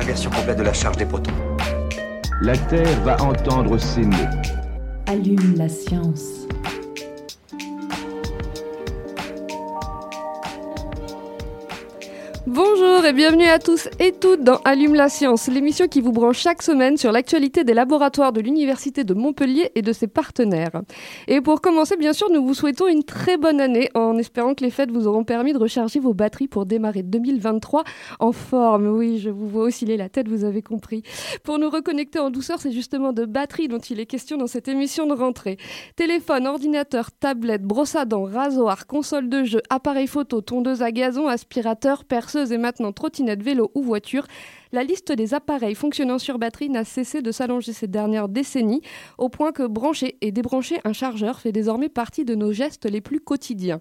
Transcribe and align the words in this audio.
Inversion 0.00 0.30
complète 0.30 0.56
de 0.56 0.62
la 0.62 0.72
charge 0.72 0.96
des 0.96 1.04
protons. 1.04 1.30
La 2.40 2.56
Terre 2.56 3.00
va 3.04 3.22
entendre 3.22 3.76
ces 3.76 4.00
mots. 4.00 4.16
Allume 5.06 5.56
la 5.56 5.68
science. 5.68 6.39
Bienvenue 13.12 13.46
à 13.46 13.58
tous 13.58 13.88
et 13.98 14.12
toutes 14.12 14.44
dans 14.44 14.58
Allume 14.64 14.94
la 14.94 15.08
science, 15.08 15.48
l'émission 15.48 15.88
qui 15.88 16.00
vous 16.00 16.12
branche 16.12 16.38
chaque 16.38 16.62
semaine 16.62 16.96
sur 16.96 17.10
l'actualité 17.10 17.64
des 17.64 17.74
laboratoires 17.74 18.32
de 18.32 18.40
l'Université 18.40 19.02
de 19.02 19.14
Montpellier 19.14 19.72
et 19.74 19.82
de 19.82 19.92
ses 19.92 20.06
partenaires. 20.06 20.82
Et 21.26 21.40
pour 21.40 21.60
commencer, 21.60 21.96
bien 21.96 22.12
sûr, 22.12 22.30
nous 22.30 22.46
vous 22.46 22.54
souhaitons 22.54 22.86
une 22.86 23.02
très 23.02 23.36
bonne 23.36 23.60
année 23.60 23.90
en 23.94 24.16
espérant 24.16 24.54
que 24.54 24.62
les 24.62 24.70
fêtes 24.70 24.92
vous 24.92 25.08
auront 25.08 25.24
permis 25.24 25.52
de 25.52 25.58
recharger 25.58 25.98
vos 25.98 26.14
batteries 26.14 26.46
pour 26.46 26.66
démarrer 26.66 27.02
2023 27.02 27.82
en 28.20 28.30
forme. 28.30 28.86
Oui, 28.86 29.18
je 29.18 29.30
vous 29.30 29.48
vois 29.48 29.64
osciller 29.64 29.96
la 29.96 30.08
tête, 30.08 30.28
vous 30.28 30.44
avez 30.44 30.62
compris. 30.62 31.02
Pour 31.42 31.58
nous 31.58 31.68
reconnecter 31.68 32.20
en 32.20 32.30
douceur, 32.30 32.60
c'est 32.60 32.70
justement 32.70 33.12
de 33.12 33.24
batterie 33.24 33.66
dont 33.66 33.78
il 33.78 33.98
est 33.98 34.06
question 34.06 34.36
dans 34.36 34.46
cette 34.46 34.68
émission 34.68 35.06
de 35.06 35.14
rentrée. 35.14 35.56
Téléphone, 35.96 36.46
ordinateur, 36.46 37.10
tablette, 37.10 37.62
brosse 37.62 37.96
à 37.96 38.04
dents, 38.04 38.24
rasoir, 38.24 38.86
console 38.86 39.28
de 39.28 39.42
jeu, 39.42 39.62
appareil 39.68 40.06
photo, 40.06 40.42
tondeuse 40.42 40.82
à 40.82 40.92
gazon, 40.92 41.26
aspirateur, 41.26 42.04
perceuse 42.04 42.52
et 42.52 42.58
maintenant 42.58 42.92
trottinette, 43.00 43.42
vélo 43.42 43.70
ou 43.74 43.82
voiture, 43.82 44.26
la 44.72 44.84
liste 44.84 45.10
des 45.10 45.32
appareils 45.32 45.74
fonctionnant 45.74 46.18
sur 46.18 46.38
batterie 46.38 46.68
n'a 46.68 46.84
cessé 46.84 47.22
de 47.22 47.32
s'allonger 47.32 47.72
ces 47.72 47.86
dernières 47.86 48.28
décennies, 48.28 48.82
au 49.16 49.30
point 49.30 49.52
que 49.52 49.66
brancher 49.66 50.18
et 50.20 50.32
débrancher 50.32 50.80
un 50.84 50.92
chargeur 50.92 51.40
fait 51.40 51.50
désormais 51.50 51.88
partie 51.88 52.26
de 52.26 52.34
nos 52.34 52.52
gestes 52.52 52.84
les 52.84 53.00
plus 53.00 53.20
quotidiens. 53.20 53.80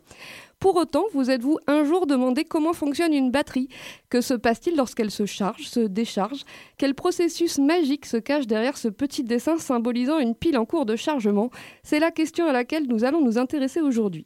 Pour 0.59 0.77
autant, 0.77 1.03
vous 1.13 1.29
êtes-vous 1.29 1.57
un 1.67 1.83
jour 1.83 2.07
demandé 2.07 2.45
comment 2.45 2.71
fonctionne 2.71 3.13
une 3.13 3.29
batterie? 3.29 3.67
Que 4.09 4.21
se 4.21 4.33
passe-t-il 4.33 4.77
lorsqu'elle 4.77 5.11
se 5.11 5.25
charge, 5.25 5.67
se 5.67 5.81
décharge? 5.81 6.43
Quel 6.77 6.95
processus 6.95 7.59
magique 7.59 8.05
se 8.05 8.17
cache 8.17 8.47
derrière 8.47 8.77
ce 8.77 8.87
petit 8.87 9.23
dessin 9.23 9.57
symbolisant 9.57 10.19
une 10.19 10.33
pile 10.33 10.57
en 10.57 10.65
cours 10.65 10.85
de 10.85 10.95
chargement? 10.95 11.49
C'est 11.83 11.99
la 11.99 12.11
question 12.11 12.47
à 12.47 12.53
laquelle 12.53 12.87
nous 12.87 13.03
allons 13.03 13.21
nous 13.21 13.37
intéresser 13.37 13.81
aujourd'hui. 13.81 14.25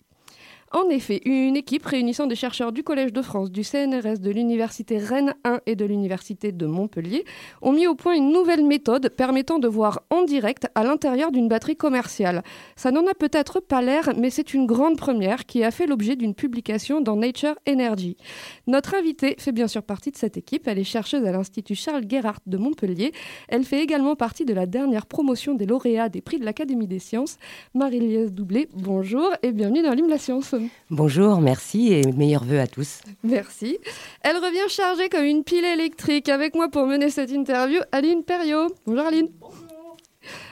En 0.75 0.89
effet, 0.89 1.21
une 1.25 1.55
équipe 1.55 1.85
réunissant 1.85 2.25
des 2.25 2.33
chercheurs 2.33 2.71
du 2.71 2.81
Collège 2.81 3.13
de 3.13 3.21
France, 3.21 3.51
du 3.51 3.63
CNRS, 3.63 4.19
de 4.19 4.31
l'Université 4.31 4.97
Rennes 4.97 5.35
1 5.43 5.59
et 5.67 5.75
de 5.75 5.85
l'Université 5.85 6.51
de 6.51 6.65
Montpellier 6.65 7.25
ont 7.61 7.73
mis 7.73 7.85
au 7.85 7.93
point 7.93 8.15
une 8.15 8.31
nouvelle 8.31 8.65
méthode 8.65 9.09
permettant 9.09 9.59
de 9.59 9.67
voir 9.67 10.01
en 10.09 10.23
direct 10.23 10.67
à 10.73 10.83
l'intérieur 10.83 11.31
d'une 11.31 11.47
batterie 11.47 11.75
commerciale. 11.75 12.41
Ça 12.75 12.89
n'en 12.89 13.05
a 13.05 13.13
peut-être 13.13 13.59
pas 13.59 13.83
l'air, 13.83 14.13
mais 14.17 14.31
c'est 14.31 14.55
une 14.55 14.65
grande 14.65 14.97
première 14.97 15.45
qui 15.45 15.63
a 15.63 15.69
fait 15.69 15.85
l'objet 15.85 16.15
d'une 16.15 16.33
publication 16.33 17.01
dans 17.01 17.17
Nature 17.17 17.53
Energy. 17.69 18.17
Notre 18.65 18.95
invitée 18.95 19.35
fait 19.37 19.51
bien 19.51 19.67
sûr 19.67 19.83
partie 19.83 20.09
de 20.09 20.17
cette 20.17 20.37
équipe. 20.37 20.67
Elle 20.67 20.79
est 20.79 20.83
chercheuse 20.83 21.23
à 21.23 21.31
l'Institut 21.31 21.75
Charles 21.75 22.05
Gerhardt 22.09 22.41
de 22.47 22.57
Montpellier. 22.57 23.11
Elle 23.47 23.63
fait 23.63 23.83
également 23.83 24.15
partie 24.15 24.43
de 24.43 24.55
la 24.55 24.65
dernière 24.65 25.05
promotion 25.05 25.53
des 25.53 25.67
lauréats 25.67 26.09
des 26.09 26.21
prix 26.21 26.39
de 26.39 26.45
l'Académie 26.45 26.87
des 26.87 26.97
sciences. 26.97 27.37
Marie-Liesse 27.75 28.33
Doublé, 28.33 28.69
bonjour 28.73 29.29
et 29.43 29.51
bienvenue 29.51 29.83
dans 29.83 29.91
Allume 29.91 30.09
la 30.09 30.17
science. 30.17 30.55
Bonjour, 30.89 31.39
merci 31.41 31.93
et 31.93 32.11
meilleurs 32.11 32.43
voeux 32.43 32.59
à 32.59 32.67
tous. 32.67 33.01
Merci. 33.23 33.77
Elle 34.21 34.37
revient 34.37 34.69
chargée 34.69 35.09
comme 35.09 35.25
une 35.25 35.43
pile 35.43 35.65
électrique. 35.65 36.29
Avec 36.29 36.55
moi 36.55 36.69
pour 36.69 36.85
mener 36.85 37.09
cette 37.09 37.31
interview, 37.31 37.79
Aline 37.91 38.23
Perriot. 38.23 38.67
Bonjour 38.85 39.05
Aline. 39.05 39.29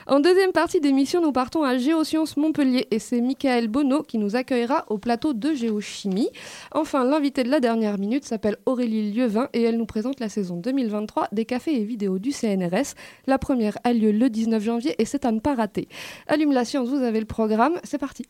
En 0.06 0.20
deuxième 0.20 0.52
partie 0.52 0.80
d'émission, 0.80 1.22
nous 1.22 1.32
partons 1.32 1.62
à 1.62 1.78
Géosciences 1.78 2.36
Montpellier 2.36 2.88
et 2.90 2.98
c'est 2.98 3.20
Michael 3.20 3.68
Bonneau 3.68 4.02
qui 4.02 4.18
nous 4.18 4.36
accueillera 4.36 4.84
au 4.88 4.98
plateau 4.98 5.32
de 5.32 5.54
géochimie. 5.54 6.28
Enfin, 6.72 7.04
l'invitée 7.04 7.44
de 7.44 7.50
la 7.50 7.60
dernière 7.60 7.98
minute 7.98 8.24
s'appelle 8.24 8.56
Aurélie 8.66 9.12
Lieuvain 9.12 9.48
et 9.52 9.62
elle 9.62 9.76
nous 9.76 9.86
présente 9.86 10.20
la 10.20 10.28
saison 10.28 10.56
2023 10.56 11.28
des 11.32 11.44
cafés 11.44 11.80
et 11.80 11.84
vidéos 11.84 12.18
du 12.18 12.32
CNRS. 12.32 12.94
La 13.26 13.38
première 13.38 13.78
a 13.84 13.92
lieu 13.92 14.10
le 14.10 14.28
19 14.28 14.62
janvier 14.62 14.94
et 14.98 15.04
c'est 15.04 15.24
à 15.24 15.32
ne 15.32 15.40
pas 15.40 15.54
rater. 15.54 15.88
Allume 16.26 16.52
la 16.52 16.64
science, 16.64 16.88
vous 16.88 17.02
avez 17.02 17.20
le 17.20 17.26
programme, 17.26 17.78
c'est 17.84 17.98
parti. 17.98 18.26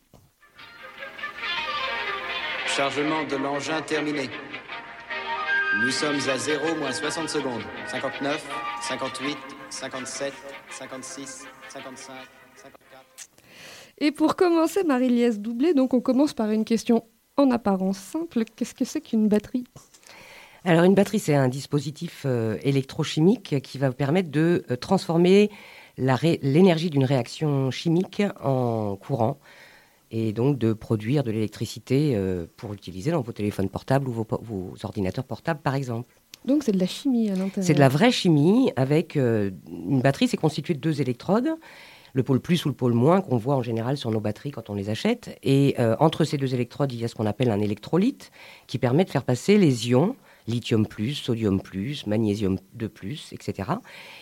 Chargement 2.76 3.24
de 3.24 3.36
l'engin 3.36 3.82
terminé. 3.82 4.28
Nous 5.82 5.90
sommes 5.90 6.18
à 6.28 6.38
0 6.38 6.76
moins 6.76 6.92
60 6.92 7.28
secondes. 7.28 7.62
59, 7.88 8.46
58, 8.82 9.36
57, 9.70 10.32
56, 10.70 11.44
55, 11.68 12.12
54. 12.56 13.04
Et 13.98 14.10
pour 14.10 14.36
commencer, 14.36 14.84
Marie-Liesse 14.84 15.38
Doublé, 15.40 15.74
donc 15.74 15.92
on 15.94 16.00
commence 16.00 16.32
par 16.32 16.50
une 16.50 16.64
question 16.64 17.04
en 17.36 17.50
apparence 17.50 17.98
simple. 17.98 18.44
Qu'est-ce 18.56 18.74
que 18.74 18.84
c'est 18.84 19.00
qu'une 19.00 19.28
batterie? 19.28 19.64
Alors 20.64 20.84
une 20.84 20.94
batterie, 20.94 21.18
c'est 21.18 21.34
un 21.34 21.48
dispositif 21.48 22.22
euh, 22.24 22.56
électrochimique 22.62 23.60
qui 23.62 23.78
va 23.78 23.90
permettre 23.92 24.30
de 24.30 24.64
euh, 24.70 24.76
transformer 24.76 25.50
ré- 25.98 26.38
l'énergie 26.42 26.88
d'une 26.88 27.04
réaction 27.04 27.70
chimique 27.70 28.22
en 28.42 28.96
courant 28.96 29.38
et 30.12 30.32
donc 30.32 30.58
de 30.58 30.72
produire 30.74 31.24
de 31.24 31.30
l'électricité 31.30 32.12
euh, 32.14 32.46
pour 32.56 32.72
utiliser 32.74 33.10
dans 33.10 33.22
vos 33.22 33.32
téléphones 33.32 33.68
portables 33.68 34.08
ou 34.08 34.12
vos 34.12 34.74
ordinateurs 34.84 35.24
portables 35.24 35.60
par 35.60 35.74
exemple. 35.74 36.14
Donc 36.44 36.62
c'est 36.62 36.72
de 36.72 36.78
la 36.78 36.86
chimie 36.86 37.30
à 37.30 37.34
l'intérieur. 37.34 37.64
C'est 37.64 37.74
de 37.74 37.80
la 37.80 37.88
vraie 37.88 38.12
chimie 38.12 38.72
avec 38.76 39.16
euh, 39.16 39.50
une 39.68 40.00
batterie, 40.00 40.28
c'est 40.28 40.36
constitué 40.36 40.74
de 40.74 40.80
deux 40.80 41.00
électrodes, 41.00 41.48
le 42.12 42.22
pôle 42.22 42.40
plus 42.40 42.64
ou 42.66 42.68
le 42.68 42.74
pôle 42.74 42.92
moins 42.92 43.22
qu'on 43.22 43.38
voit 43.38 43.56
en 43.56 43.62
général 43.62 43.96
sur 43.96 44.10
nos 44.10 44.20
batteries 44.20 44.50
quand 44.50 44.68
on 44.68 44.74
les 44.74 44.90
achète. 44.90 45.38
Et 45.42 45.74
euh, 45.78 45.96
entre 45.98 46.24
ces 46.24 46.36
deux 46.36 46.54
électrodes, 46.54 46.92
il 46.92 47.00
y 47.00 47.04
a 47.04 47.08
ce 47.08 47.14
qu'on 47.14 47.26
appelle 47.26 47.50
un 47.50 47.60
électrolyte 47.60 48.30
qui 48.66 48.78
permet 48.78 49.04
de 49.04 49.10
faire 49.10 49.24
passer 49.24 49.56
les 49.56 49.88
ions 49.88 50.14
lithium 50.46 50.86
plus, 50.86 51.14
sodium 51.14 51.60
plus, 51.60 52.06
magnésium 52.06 52.58
2 52.74 52.88
plus, 52.88 53.32
etc. 53.32 53.70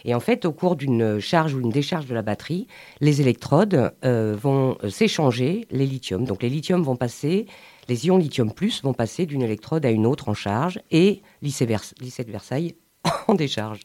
Et 0.04 0.14
en 0.14 0.20
fait, 0.20 0.44
au 0.44 0.52
cours 0.52 0.76
d'une 0.76 1.20
charge 1.20 1.54
ou 1.54 1.60
une 1.60 1.70
décharge 1.70 2.06
de 2.06 2.14
la 2.14 2.22
batterie, 2.22 2.66
les 3.00 3.20
électrodes 3.20 3.92
euh, 4.04 4.36
vont 4.40 4.76
euh, 4.82 4.90
s'échanger 4.90 5.66
les 5.70 5.86
lithiums. 5.86 6.24
Donc 6.24 6.42
les 6.42 6.48
lithiums 6.48 6.82
vont 6.82 6.96
passer, 6.96 7.46
les 7.88 8.06
ions 8.06 8.18
lithium 8.18 8.52
plus 8.52 8.82
vont 8.82 8.94
passer 8.94 9.26
d'une 9.26 9.42
électrode 9.42 9.84
à 9.86 9.90
une 9.90 10.06
autre 10.06 10.28
en 10.28 10.34
charge 10.34 10.80
et 10.90 11.22
lycée, 11.42 11.66
de 11.66 12.30
Versailles 12.30 12.74
en 13.28 13.34
décharge. 13.34 13.80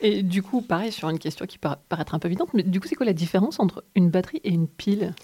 Et 0.00 0.22
du 0.22 0.42
coup, 0.42 0.60
pareil, 0.60 0.92
sur 0.92 1.08
une 1.08 1.18
question 1.18 1.46
qui 1.46 1.58
peut 1.58 1.70
paraître 1.88 2.14
un 2.14 2.18
peu 2.18 2.28
évidente, 2.28 2.50
mais 2.52 2.62
du 2.62 2.80
coup, 2.80 2.88
c'est 2.88 2.94
quoi 2.94 3.06
la 3.06 3.12
différence 3.12 3.60
entre 3.60 3.84
une 3.94 4.10
batterie 4.10 4.40
et 4.44 4.50
une 4.50 4.68
pile? 4.68 5.14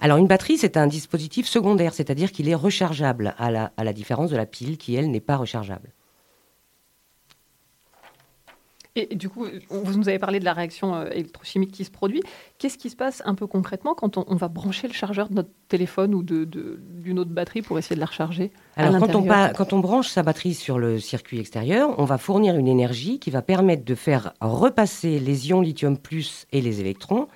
Alors 0.00 0.16
une 0.18 0.26
batterie, 0.26 0.56
c'est 0.56 0.76
un 0.76 0.86
dispositif 0.86 1.46
secondaire, 1.46 1.92
c'est-à-dire 1.94 2.32
qu'il 2.32 2.48
est 2.48 2.54
rechargeable, 2.54 3.34
à 3.38 3.50
la, 3.50 3.72
à 3.76 3.84
la 3.84 3.92
différence 3.92 4.30
de 4.30 4.36
la 4.36 4.46
pile 4.46 4.78
qui, 4.78 4.94
elle, 4.94 5.10
n'est 5.10 5.20
pas 5.20 5.36
rechargeable. 5.36 5.90
Et 8.96 9.14
du 9.14 9.28
coup, 9.28 9.46
vous 9.70 9.96
nous 9.96 10.08
avez 10.08 10.18
parlé 10.18 10.40
de 10.40 10.44
la 10.44 10.52
réaction 10.52 10.96
euh, 10.96 11.04
électrochimique 11.12 11.70
qui 11.70 11.84
se 11.84 11.92
produit. 11.92 12.22
Qu'est-ce 12.58 12.76
qui 12.76 12.90
se 12.90 12.96
passe 12.96 13.22
un 13.24 13.36
peu 13.36 13.46
concrètement 13.46 13.94
quand 13.94 14.16
on, 14.16 14.24
on 14.26 14.34
va 14.34 14.48
brancher 14.48 14.88
le 14.88 14.92
chargeur 14.92 15.28
de 15.28 15.34
notre 15.34 15.48
téléphone 15.68 16.12
ou 16.12 16.24
de- 16.24 16.44
de- 16.44 16.80
d'une 16.82 17.20
autre 17.20 17.30
batterie 17.30 17.62
pour 17.62 17.78
essayer 17.78 17.94
de 17.94 18.00
la 18.00 18.06
recharger 18.06 18.50
Alors 18.74 18.98
quand 18.98 19.14
on, 19.14 19.24
quand 19.54 19.72
on 19.72 19.78
branche 19.78 20.08
sa 20.08 20.24
batterie 20.24 20.54
sur 20.54 20.80
le 20.80 20.98
circuit 20.98 21.38
extérieur, 21.38 21.94
on 21.98 22.04
va 22.04 22.18
fournir 22.18 22.56
une 22.56 22.66
énergie 22.66 23.20
qui 23.20 23.30
va 23.30 23.42
permettre 23.42 23.84
de 23.84 23.94
faire 23.94 24.32
repasser 24.40 25.20
les 25.20 25.48
ions 25.50 25.60
lithium 25.60 25.96
plus 25.96 26.46
et 26.50 26.60
les 26.60 26.80
électrons 26.80 27.28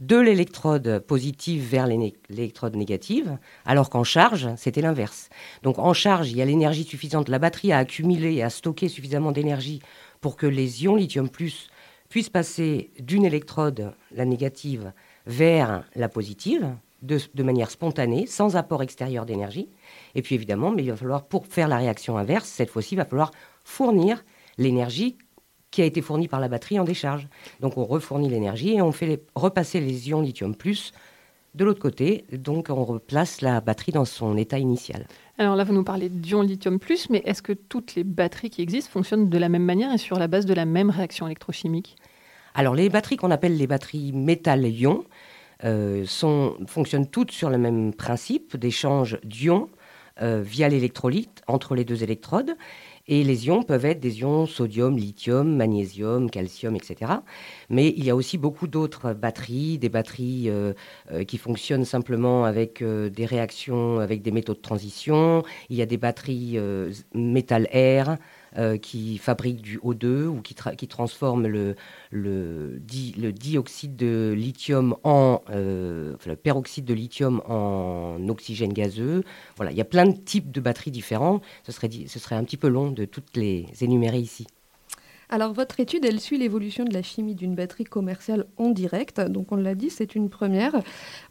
de 0.00 0.16
l'électrode 0.16 0.98
positive 1.06 1.62
vers 1.62 1.86
l'électrode 1.86 2.74
négative, 2.74 3.38
alors 3.66 3.90
qu'en 3.90 4.02
charge, 4.02 4.48
c'était 4.56 4.80
l'inverse. 4.80 5.28
Donc 5.62 5.78
en 5.78 5.92
charge, 5.92 6.30
il 6.30 6.38
y 6.38 6.42
a 6.42 6.46
l'énergie 6.46 6.84
suffisante, 6.84 7.28
la 7.28 7.38
batterie 7.38 7.70
a 7.70 7.78
accumulé 7.78 8.34
et 8.34 8.42
a 8.42 8.50
stocké 8.50 8.88
suffisamment 8.88 9.30
d'énergie 9.30 9.80
pour 10.22 10.36
que 10.36 10.46
les 10.46 10.84
ions 10.84 10.96
lithium 10.96 11.28
plus 11.28 11.68
puissent 12.08 12.30
passer 12.30 12.90
d'une 12.98 13.24
électrode, 13.24 13.92
la 14.10 14.24
négative, 14.24 14.92
vers 15.26 15.84
la 15.94 16.08
positive, 16.08 16.74
de, 17.02 17.18
de 17.34 17.42
manière 17.42 17.70
spontanée, 17.70 18.26
sans 18.26 18.56
apport 18.56 18.82
extérieur 18.82 19.26
d'énergie. 19.26 19.68
Et 20.14 20.22
puis 20.22 20.34
évidemment, 20.34 20.70
mais 20.70 20.82
il 20.82 20.90
va 20.90 20.96
falloir, 20.96 21.26
pour 21.26 21.46
faire 21.46 21.68
la 21.68 21.76
réaction 21.76 22.16
inverse, 22.16 22.48
cette 22.48 22.70
fois-ci, 22.70 22.94
il 22.94 22.98
va 22.98 23.04
falloir 23.04 23.30
fournir 23.64 24.24
l'énergie 24.58 25.16
qui 25.70 25.82
a 25.82 25.84
été 25.84 26.02
fournie 26.02 26.28
par 26.28 26.40
la 26.40 26.48
batterie 26.48 26.78
en 26.78 26.84
décharge. 26.84 27.28
Donc 27.60 27.76
on 27.76 27.84
refournit 27.84 28.28
l'énergie 28.28 28.74
et 28.74 28.82
on 28.82 28.92
fait 28.92 29.06
les- 29.06 29.22
repasser 29.34 29.80
les 29.80 30.08
ions 30.08 30.20
lithium 30.20 30.54
plus 30.54 30.92
de 31.54 31.64
l'autre 31.64 31.80
côté, 31.80 32.26
donc 32.32 32.68
on 32.70 32.84
replace 32.84 33.40
la 33.40 33.60
batterie 33.60 33.90
dans 33.90 34.04
son 34.04 34.36
état 34.36 34.58
initial. 34.58 35.06
Alors 35.36 35.56
là, 35.56 35.64
vous 35.64 35.72
nous 35.72 35.82
parlez 35.82 36.08
d'ion 36.08 36.42
lithium 36.42 36.78
plus, 36.78 37.10
mais 37.10 37.22
est-ce 37.24 37.42
que 37.42 37.52
toutes 37.52 37.96
les 37.96 38.04
batteries 38.04 38.50
qui 38.50 38.62
existent 38.62 38.92
fonctionnent 38.92 39.28
de 39.28 39.38
la 39.38 39.48
même 39.48 39.64
manière 39.64 39.92
et 39.92 39.98
sur 39.98 40.16
la 40.18 40.28
base 40.28 40.46
de 40.46 40.54
la 40.54 40.64
même 40.64 40.90
réaction 40.90 41.26
électrochimique? 41.26 41.96
Alors 42.54 42.74
les 42.74 42.88
batteries 42.88 43.16
qu'on 43.16 43.30
appelle 43.30 43.56
les 43.56 43.66
batteries 43.66 44.12
métal-ion 44.12 45.04
euh, 45.64 46.04
fonctionnent 46.66 47.08
toutes 47.08 47.32
sur 47.32 47.50
le 47.50 47.58
même 47.58 47.94
principe 47.94 48.56
d'échange 48.56 49.18
d'ions 49.24 49.68
euh, 50.22 50.42
via 50.44 50.68
l'électrolyte 50.68 51.42
entre 51.46 51.74
les 51.74 51.84
deux 51.84 52.02
électrodes. 52.02 52.56
Et 53.06 53.24
les 53.24 53.46
ions 53.46 53.62
peuvent 53.62 53.84
être 53.86 54.00
des 54.00 54.20
ions 54.20 54.46
sodium, 54.46 54.96
lithium, 54.96 55.56
magnésium, 55.56 56.30
calcium, 56.30 56.76
etc. 56.76 57.12
Mais 57.68 57.92
il 57.96 58.04
y 58.04 58.10
a 58.10 58.16
aussi 58.16 58.38
beaucoup 58.38 58.68
d'autres 58.68 59.14
batteries, 59.14 59.78
des 59.78 59.88
batteries 59.88 60.48
euh, 60.48 60.74
euh, 61.10 61.24
qui 61.24 61.38
fonctionnent 61.38 61.84
simplement 61.84 62.44
avec 62.44 62.82
euh, 62.82 63.08
des 63.10 63.26
réactions 63.26 63.98
avec 63.98 64.22
des 64.22 64.30
métaux 64.30 64.54
de 64.54 64.60
transition. 64.60 65.42
Il 65.70 65.76
y 65.76 65.82
a 65.82 65.86
des 65.86 65.96
batteries 65.96 66.58
métal-air. 67.14 68.18
Qui 68.82 69.18
fabriquent 69.18 69.62
du 69.62 69.78
O2 69.78 70.26
ou 70.26 70.40
qui, 70.42 70.54
qui 70.76 70.88
transforment 70.88 71.46
le, 71.46 71.76
le, 72.10 72.80
le, 73.16 73.32
dioxyde 73.32 73.96
de 73.96 74.34
lithium 74.36 74.96
en 75.04 75.42
enfin, 75.44 76.30
le 76.30 76.36
peroxyde 76.36 76.84
de 76.84 76.94
lithium 76.94 77.42
en 77.46 78.28
oxygène 78.28 78.72
gazeux. 78.72 79.22
Voilà, 79.56 79.72
il 79.72 79.78
y 79.78 79.80
a 79.80 79.84
plein 79.84 80.06
de 80.06 80.16
types 80.16 80.50
de 80.50 80.60
batteries 80.60 80.90
différents. 80.90 81.40
Ce 81.64 81.72
serait, 81.72 81.90
ce 82.06 82.18
serait 82.18 82.36
un 82.36 82.44
petit 82.44 82.56
peu 82.56 82.68
long 82.68 82.90
de 82.90 83.04
toutes 83.04 83.36
les 83.36 83.66
énumérer 83.80 84.18
ici. 84.18 84.46
Alors 85.30 85.52
votre 85.52 85.78
étude, 85.78 86.04
elle 86.04 86.20
suit 86.20 86.38
l'évolution 86.38 86.84
de 86.84 86.92
la 86.92 87.02
chimie 87.02 87.36
d'une 87.36 87.54
batterie 87.54 87.84
commerciale 87.84 88.46
en 88.56 88.68
direct. 88.68 89.20
Donc 89.20 89.52
on 89.52 89.56
l'a 89.56 89.76
dit, 89.76 89.88
c'est 89.88 90.16
une 90.16 90.28
première. 90.28 90.72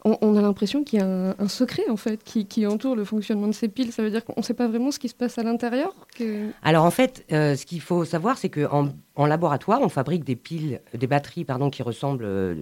On, 0.04 0.36
a 0.36 0.40
l'impression 0.40 0.82
qu'il 0.84 1.00
y 1.00 1.02
a 1.02 1.34
un, 1.38 1.48
secret 1.48 1.84
en 1.90 1.96
fait 1.96 2.24
qui, 2.24 2.66
entoure 2.66 2.96
le 2.96 3.04
fonctionnement 3.04 3.46
de 3.46 3.52
ces 3.52 3.68
piles. 3.68 3.92
Ça 3.92 4.02
veut 4.02 4.10
dire 4.10 4.24
qu'on 4.24 4.40
ne 4.40 4.44
sait 4.44 4.54
pas 4.54 4.68
vraiment 4.68 4.90
ce 4.90 4.98
qui 4.98 5.08
se 5.08 5.14
passe 5.14 5.38
à 5.38 5.42
l'intérieur. 5.42 5.94
Alors 6.62 6.84
en 6.84 6.90
fait, 6.90 7.26
euh, 7.30 7.56
ce 7.56 7.66
qu'il 7.66 7.82
faut 7.82 8.04
savoir, 8.04 8.38
c'est 8.38 8.48
qu'en 8.48 8.88
en 9.16 9.26
laboratoire, 9.26 9.80
on 9.82 9.90
fabrique 9.90 10.24
des 10.24 10.36
piles, 10.36 10.80
des 10.94 11.06
batteries, 11.06 11.44
pardon, 11.44 11.68
qui 11.68 11.82
ressemblent 11.82 12.24
euh, 12.24 12.54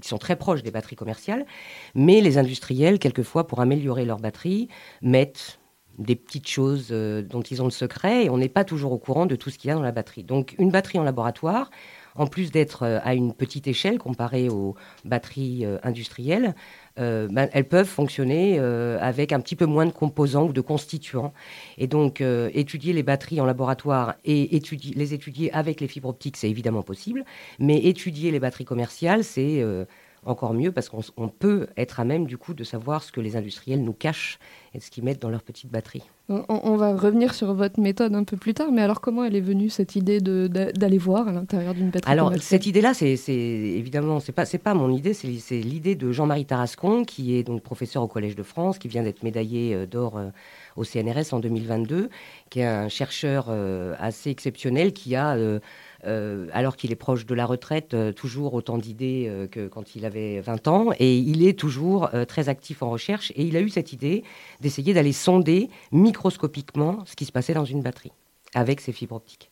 qui 0.00 0.08
sont 0.08 0.18
très 0.18 0.36
proches 0.36 0.62
des 0.62 0.70
batteries 0.70 0.96
commerciales, 0.96 1.46
mais 1.94 2.20
les 2.20 2.36
industriels, 2.36 2.98
quelquefois, 2.98 3.46
pour 3.46 3.60
améliorer 3.60 4.04
leurs 4.04 4.18
batteries, 4.18 4.68
mettent 5.00 5.58
des 5.98 6.16
petites 6.16 6.48
choses 6.48 6.88
euh, 6.90 7.22
dont 7.22 7.42
ils 7.42 7.62
ont 7.62 7.66
le 7.66 7.70
secret 7.70 8.24
et 8.24 8.30
on 8.30 8.38
n'est 8.38 8.48
pas 8.48 8.64
toujours 8.64 8.92
au 8.92 8.98
courant 8.98 9.26
de 9.26 9.36
tout 9.36 9.50
ce 9.50 9.58
qu'il 9.58 9.68
y 9.68 9.70
a 9.70 9.74
dans 9.74 9.82
la 9.82 9.92
batterie. 9.92 10.24
Donc 10.24 10.54
une 10.58 10.70
batterie 10.70 10.98
en 10.98 11.04
laboratoire, 11.04 11.70
en 12.14 12.26
plus 12.26 12.50
d'être 12.50 12.82
euh, 12.82 12.98
à 13.02 13.14
une 13.14 13.32
petite 13.32 13.66
échelle 13.66 13.98
comparée 13.98 14.48
aux 14.48 14.74
batteries 15.04 15.64
euh, 15.64 15.78
industrielles, 15.82 16.54
ben, 16.98 17.50
elles 17.52 17.68
peuvent 17.68 17.86
fonctionner 17.86 18.58
avec 18.58 19.32
un 19.32 19.40
petit 19.40 19.54
peu 19.54 19.66
moins 19.66 19.84
de 19.84 19.90
composants 19.90 20.46
ou 20.46 20.54
de 20.54 20.62
constituants. 20.62 21.34
Et 21.76 21.88
donc 21.88 22.22
étudier 22.22 22.94
les 22.94 23.02
batteries 23.02 23.38
en 23.38 23.44
laboratoire 23.44 24.14
et 24.24 24.56
étudier, 24.56 24.94
les 24.94 25.12
étudier 25.12 25.52
avec 25.52 25.82
les 25.82 25.88
fibres 25.88 26.08
optiques, 26.08 26.38
c'est 26.38 26.48
évidemment 26.48 26.82
possible, 26.82 27.26
mais 27.58 27.84
étudier 27.84 28.30
les 28.30 28.40
batteries 28.40 28.64
commerciales, 28.64 29.24
c'est 29.24 29.62
encore 30.26 30.54
mieux 30.54 30.72
parce 30.72 30.88
qu'on 30.88 31.28
peut 31.28 31.68
être 31.76 32.00
à 32.00 32.04
même 32.04 32.26
du 32.26 32.36
coup 32.36 32.54
de 32.54 32.64
savoir 32.64 33.02
ce 33.02 33.12
que 33.12 33.20
les 33.20 33.36
industriels 33.36 33.82
nous 33.82 33.92
cachent 33.92 34.38
et 34.74 34.80
ce 34.80 34.90
qu'ils 34.90 35.04
mettent 35.04 35.22
dans 35.22 35.30
leurs 35.30 35.42
petites 35.42 35.70
batteries. 35.70 36.04
On, 36.28 36.76
va 36.76 36.96
revenir 36.96 37.34
sur 37.34 37.54
votre 37.54 37.78
méthode 37.78 38.12
un 38.16 38.24
peu 38.24 38.36
plus 38.36 38.52
tard, 38.52 38.72
mais 38.72 38.82
alors 38.82 39.00
comment 39.00 39.22
elle 39.24 39.36
est 39.36 39.40
venue 39.40 39.70
cette 39.70 39.94
idée 39.94 40.20
d'aller 40.20 40.98
voir 40.98 41.28
à 41.28 41.32
l'intérieur 41.32 41.72
d'une 41.72 41.90
batterie 41.90 42.10
Alors 42.10 42.32
cette 42.40 42.66
idée-là, 42.66 42.94
c'est 42.94 43.14
évidemment 43.28 44.18
c'est 44.18 44.32
pas 44.32 44.44
pas 44.44 44.74
mon 44.74 44.90
idée, 44.90 45.14
c'est 45.14 45.60
l'idée 45.60 45.94
de 45.94 46.10
Jean-Marie 46.10 46.44
Tarascon 46.44 47.04
qui 47.04 47.36
est 47.36 47.44
donc 47.44 47.62
professeur 47.62 48.02
au 48.02 48.08
Collège 48.08 48.34
de 48.34 48.42
France, 48.42 48.80
qui 48.80 48.88
vient 48.88 49.04
d'être 49.04 49.22
médaillé 49.22 49.72
euh, 49.72 49.86
d'or 49.86 50.18
euh, 50.18 50.30
au 50.74 50.82
CNRS 50.82 51.32
en 51.32 51.38
2022, 51.38 52.10
qui 52.50 52.58
est 52.58 52.66
un 52.66 52.88
chercheur 52.88 53.46
euh, 53.48 53.94
assez 54.00 54.30
exceptionnel 54.30 54.92
qui 54.92 55.14
a 55.14 55.36
euh, 56.06 56.46
alors 56.52 56.76
qu'il 56.76 56.92
est 56.92 56.96
proche 56.96 57.26
de 57.26 57.34
la 57.34 57.46
retraite, 57.46 57.94
euh, 57.94 58.12
toujours 58.12 58.54
autant 58.54 58.78
d'idées 58.78 59.26
euh, 59.28 59.46
que 59.46 59.66
quand 59.66 59.96
il 59.96 60.04
avait 60.04 60.40
20 60.40 60.68
ans. 60.68 60.90
Et 60.98 61.16
il 61.16 61.46
est 61.46 61.58
toujours 61.58 62.08
très 62.28 62.48
actif 62.48 62.82
en 62.82 62.90
recherche. 62.90 63.32
Et 63.36 63.44
il 63.44 63.56
a 63.56 63.60
eu 63.60 63.68
cette 63.68 63.92
idée 63.92 64.24
d'essayer 64.60 64.94
d'aller 64.94 65.12
sonder 65.12 65.68
microscopiquement 65.92 67.04
ce 67.06 67.16
qui 67.16 67.24
se 67.24 67.32
passait 67.32 67.54
dans 67.54 67.64
une 67.64 67.82
batterie 67.82 68.12
avec 68.54 68.80
ses 68.80 68.92
fibres 68.92 69.16
optiques. 69.16 69.50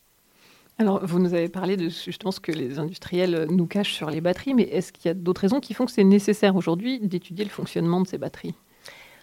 Alors, 0.79 1.05
vous 1.07 1.21
nous 1.21 1.35
avez 1.35 1.49
parlé 1.49 1.77
de 1.77 1.89
justement 1.89 2.33
ce 2.33 2.41
que 2.41 2.51
les 2.51 2.79
industriels 2.79 3.47
nous 3.49 3.67
cachent 3.67 3.95
sur 3.95 4.11
les 4.11 4.21
batteries, 4.21 4.55
mais 4.55 4.65
est-ce 4.65 4.93
qu'il 4.93 5.07
y 5.07 5.09
a 5.09 5.15
d'autres 5.15 5.43
raisons 5.43 5.61
qui 5.61 5.73
font 5.73 5.87
que 5.87 5.93
c'est 5.93 6.03
nécessaire 6.05 6.57
aujourd'hui 6.57 6.99
d'étudier 6.99 7.45
le 7.45 7.51
fonctionnement 7.51 8.01
de 8.01 8.09
ces 8.09 8.19
batteries? 8.19 8.55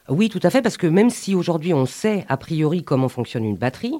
Oui, 0.09 0.29
tout 0.29 0.39
à 0.43 0.49
fait, 0.49 0.61
parce 0.61 0.77
que 0.77 0.87
même 0.87 1.09
si 1.09 1.35
aujourd'hui 1.35 1.73
on 1.73 1.85
sait 1.85 2.25
a 2.27 2.37
priori 2.37 2.83
comment 2.83 3.07
fonctionne 3.07 3.45
une 3.45 3.55
batterie, 3.55 3.93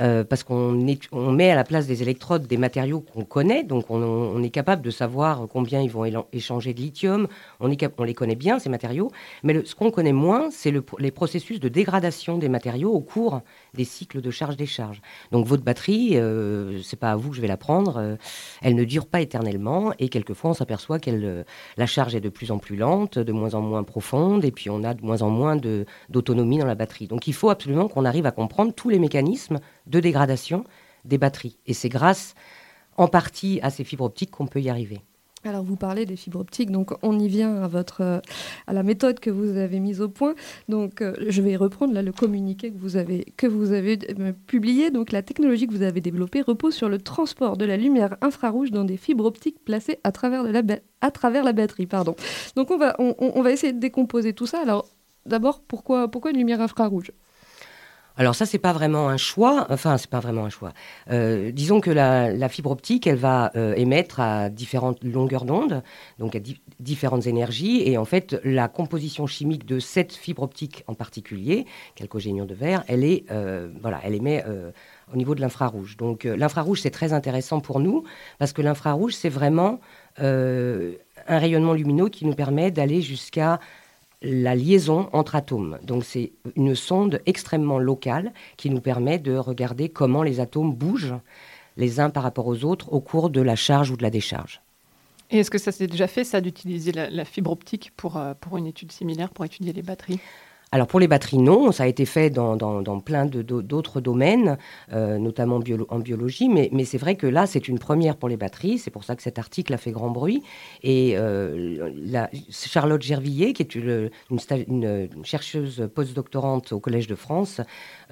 euh, 0.00 0.24
parce 0.24 0.42
qu'on 0.42 0.86
on 1.12 1.32
met 1.32 1.50
à 1.50 1.54
la 1.54 1.64
place 1.64 1.86
des 1.86 2.02
électrodes 2.02 2.46
des 2.46 2.56
matériaux 2.56 3.00
qu'on 3.00 3.24
connaît, 3.24 3.64
donc 3.64 3.90
on, 3.90 4.42
est 4.42 4.50
capable 4.50 4.82
de 4.82 4.90
savoir 4.90 5.46
combien 5.48 5.80
ils 5.80 5.90
vont 5.90 6.04
échanger 6.32 6.74
de 6.74 6.80
lithium, 6.80 7.28
on, 7.60 7.68
les 7.68 8.14
connaît 8.14 8.34
bien 8.34 8.58
ces 8.58 8.68
matériaux, 8.68 9.10
mais 9.42 9.64
ce 9.64 9.74
qu'on 9.74 9.90
connaît 9.90 10.12
moins, 10.12 10.50
c'est 10.50 10.70
le, 10.70 10.84
les 10.98 11.10
processus 11.10 11.60
de 11.60 11.68
dégradation 11.68 12.38
des 12.38 12.48
matériaux 12.48 12.92
au 12.92 13.00
cours 13.00 13.40
des 13.74 13.84
cycles 13.84 14.20
de 14.20 14.30
charge-décharge. 14.30 15.00
Donc 15.32 15.46
votre 15.46 15.62
batterie, 15.62 16.16
euh, 16.16 16.80
c'est 16.82 16.98
pas 16.98 17.12
à 17.12 17.16
vous 17.16 17.30
que 17.30 17.36
je 17.36 17.40
vais 17.40 17.48
la 17.48 17.56
prendre, 17.56 17.96
euh, 17.98 18.16
elle 18.62 18.74
ne 18.74 18.84
dure 18.84 19.06
pas 19.06 19.20
éternellement 19.20 19.92
et 19.98 20.08
quelquefois 20.08 20.50
on 20.50 20.54
s'aperçoit 20.54 20.98
que 20.98 21.10
euh, 21.10 21.44
la 21.76 21.86
charge 21.86 22.14
est 22.14 22.20
de 22.20 22.28
plus 22.28 22.50
en 22.50 22.58
plus 22.58 22.76
lente, 22.76 23.18
de 23.18 23.32
moins 23.32 23.54
en 23.54 23.60
moins 23.60 23.84
profonde 23.84 24.44
et 24.44 24.50
puis 24.50 24.70
on 24.70 24.84
a 24.84 24.94
de 24.94 25.04
moins 25.04 25.22
en 25.22 25.30
moins 25.30 25.56
d'autonomie 26.08 26.58
dans 26.58 26.66
la 26.66 26.74
batterie. 26.74 27.06
Donc 27.06 27.26
il 27.26 27.34
faut 27.34 27.50
absolument 27.50 27.88
qu'on 27.88 28.04
arrive 28.04 28.26
à 28.26 28.30
comprendre 28.30 28.72
tous 28.72 28.88
les 28.88 28.98
mécanismes 28.98 29.58
de 29.88 30.00
dégradation 30.00 30.64
des 31.04 31.18
batteries. 31.18 31.58
Et 31.66 31.74
c'est 31.74 31.88
grâce 31.88 32.34
en 32.96 33.08
partie 33.08 33.60
à 33.62 33.70
ces 33.70 33.84
fibres 33.84 34.04
optiques 34.04 34.30
qu'on 34.30 34.46
peut 34.46 34.60
y 34.60 34.68
arriver. 34.68 35.00
Alors 35.44 35.62
vous 35.62 35.76
parlez 35.76 36.04
des 36.04 36.16
fibres 36.16 36.40
optiques, 36.40 36.70
donc 36.72 36.90
on 37.02 37.16
y 37.16 37.28
vient 37.28 37.62
à 37.62 37.68
votre 37.68 38.20
à 38.66 38.72
la 38.72 38.82
méthode 38.82 39.20
que 39.20 39.30
vous 39.30 39.56
avez 39.56 39.78
mise 39.78 40.00
au 40.00 40.08
point. 40.08 40.34
Donc 40.68 41.00
euh, 41.00 41.14
je 41.28 41.40
vais 41.42 41.54
reprendre 41.54 41.94
là 41.94 42.02
le 42.02 42.10
communiqué 42.10 42.72
que 42.72 42.76
vous 42.76 42.96
avez 42.96 43.24
que 43.36 43.46
vous 43.46 43.72
avez 43.72 43.98
euh, 44.18 44.32
publié. 44.48 44.90
Donc 44.90 45.12
la 45.12 45.22
technologie 45.22 45.68
que 45.68 45.72
vous 45.72 45.82
avez 45.82 46.00
développée 46.00 46.42
repose 46.42 46.74
sur 46.74 46.88
le 46.88 46.98
transport 46.98 47.56
de 47.56 47.64
la 47.64 47.76
lumière 47.76 48.16
infrarouge 48.20 48.72
dans 48.72 48.84
des 48.84 48.96
fibres 48.96 49.26
optiques 49.26 49.64
placées 49.64 50.00
à 50.02 50.10
travers 50.10 50.42
de 50.42 50.48
la 50.48 50.62
à 51.02 51.12
travers 51.12 51.44
la 51.44 51.52
batterie, 51.52 51.86
pardon. 51.86 52.16
Donc 52.56 52.72
on 52.72 52.76
va 52.76 52.96
on 52.98 53.40
va 53.40 53.52
essayer 53.52 53.72
de 53.72 53.78
décomposer 53.78 54.32
tout 54.32 54.46
ça. 54.46 54.60
Alors 54.60 54.88
d'abord 55.24 55.60
pourquoi 55.60 56.08
pourquoi 56.08 56.32
une 56.32 56.38
lumière 56.38 56.60
infrarouge? 56.60 57.12
Alors 58.18 58.34
ça, 58.34 58.46
c'est 58.46 58.58
pas 58.58 58.72
vraiment 58.72 59.08
un 59.08 59.16
choix. 59.16 59.66
Enfin, 59.70 59.96
c'est 59.96 60.10
pas 60.10 60.18
vraiment 60.18 60.44
un 60.44 60.50
choix. 60.50 60.72
Euh, 61.10 61.52
disons 61.52 61.80
que 61.80 61.90
la, 61.90 62.48
fibre 62.48 62.72
optique, 62.72 63.06
elle 63.06 63.16
va 63.16 63.52
euh, 63.54 63.74
émettre 63.76 64.18
à 64.18 64.50
différentes 64.50 65.04
longueurs 65.04 65.44
d'onde, 65.44 65.84
donc 66.18 66.34
à 66.34 66.40
différentes 66.80 67.28
énergies. 67.28 67.80
Et 67.86 67.96
en 67.96 68.04
fait, 68.04 68.36
la 68.42 68.66
composition 68.66 69.28
chimique 69.28 69.66
de 69.66 69.78
cette 69.78 70.12
fibre 70.12 70.42
optique 70.42 70.82
en 70.88 70.94
particulier, 70.94 71.64
chalcogénion 71.96 72.44
de 72.44 72.54
verre, 72.54 72.82
elle 72.88 73.04
est, 73.04 73.24
euh, 73.30 73.68
elle 74.02 74.16
émet 74.16 74.44
au 75.12 75.16
niveau 75.16 75.36
de 75.36 75.40
l'infrarouge. 75.40 75.96
Donc 75.96 76.24
l'infrarouge, 76.24 76.80
c'est 76.80 76.90
très 76.90 77.12
intéressant 77.12 77.60
pour 77.60 77.78
nous 77.78 78.02
parce 78.38 78.52
que 78.52 78.62
l'infrarouge, 78.62 79.14
c'est 79.14 79.28
vraiment 79.28 79.78
un 80.18 81.38
rayonnement 81.38 81.72
lumineux 81.72 82.08
qui 82.08 82.26
nous 82.26 82.34
permet 82.34 82.72
d'aller 82.72 83.00
jusqu'à 83.00 83.60
la 84.22 84.54
liaison 84.54 85.08
entre 85.12 85.36
atomes. 85.36 85.78
Donc 85.82 86.04
c'est 86.04 86.32
une 86.56 86.74
sonde 86.74 87.20
extrêmement 87.26 87.78
locale 87.78 88.32
qui 88.56 88.70
nous 88.70 88.80
permet 88.80 89.18
de 89.18 89.36
regarder 89.36 89.88
comment 89.88 90.22
les 90.22 90.40
atomes 90.40 90.74
bougent 90.74 91.14
les 91.76 92.00
uns 92.00 92.10
par 92.10 92.24
rapport 92.24 92.46
aux 92.46 92.64
autres 92.64 92.92
au 92.92 93.00
cours 93.00 93.30
de 93.30 93.40
la 93.40 93.56
charge 93.56 93.90
ou 93.90 93.96
de 93.96 94.02
la 94.02 94.10
décharge. 94.10 94.60
Et 95.30 95.38
est-ce 95.38 95.50
que 95.50 95.58
ça 95.58 95.72
s'est 95.72 95.86
déjà 95.86 96.06
fait, 96.06 96.24
ça, 96.24 96.40
d'utiliser 96.40 96.90
la, 96.92 97.24
fibre 97.24 97.52
optique 97.52 97.92
pour, 97.96 98.16
euh, 98.16 98.32
pour 98.40 98.56
une 98.56 98.66
étude 98.66 98.92
similaire, 98.92 99.30
pour 99.30 99.44
étudier 99.44 99.72
les 99.72 99.82
batteries? 99.82 100.20
Alors 100.70 100.86
pour 100.86 101.00
les 101.00 101.08
batteries, 101.08 101.38
non, 101.38 101.72
ça 101.72 101.84
a 101.84 101.86
été 101.86 102.04
fait 102.04 102.28
dans, 102.28 103.00
plein 103.00 103.24
d'autres 103.24 104.00
domaines, 104.02 104.58
euh, 104.92 105.16
notamment 105.18 105.60
en 105.88 105.98
biologie, 105.98 106.48
mais, 106.48 106.84
c'est 106.84 106.98
vrai 106.98 107.16
que 107.16 107.26
là, 107.26 107.46
c'est 107.46 107.68
une 107.68 107.78
première 107.78 108.16
pour 108.16 108.28
les 108.28 108.36
batteries, 108.36 108.78
c'est 108.78 108.90
pour 108.90 109.04
ça 109.04 109.16
que 109.16 109.22
cet 109.22 109.38
article 109.38 109.72
a 109.72 109.78
fait 109.78 109.92
grand 109.92 110.10
bruit. 110.10 110.42
Et 110.82 111.14
euh, 111.16 111.90
Charlotte 112.50 113.00
Gervillier, 113.00 113.54
qui 113.54 113.62
est 113.62 113.74
une, 113.74 114.10
chercheuse 115.24 115.88
postdoctorante 115.94 116.72
au 116.72 116.80
Collège 116.80 117.06
de 117.06 117.14
France, 117.14 117.60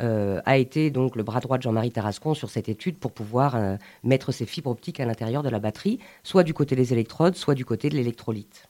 euh, 0.01 0.41
a 0.47 0.57
été 0.57 0.91
donc 0.91 1.17
le 1.17 1.23
bras 1.23 1.41
droit 1.41 1.59
de 1.59 1.63
Jean-Marie 1.63 1.91
Tarascon 1.91 2.35
sur 2.35 2.49
cette 2.49 2.69
étude 2.69 2.99
pour 2.99 3.13
pouvoir 3.13 3.59
mettre 4.03 4.33
ces 4.33 4.47
fibres 4.47 4.71
optiques 4.71 5.01
à 5.01 5.05
l'intérieur 5.05 5.43
de 5.43 5.49
la 5.51 5.59
batterie, 5.59 5.99
soit 6.23 6.43
du 6.43 6.55
côté 6.55 6.75
des 6.75 6.93
électrodes, 6.93 7.35
soit 7.35 7.55
du 7.55 7.65
côté 7.65 7.91
de 7.91 7.97
l'électrolyte. 7.97 8.66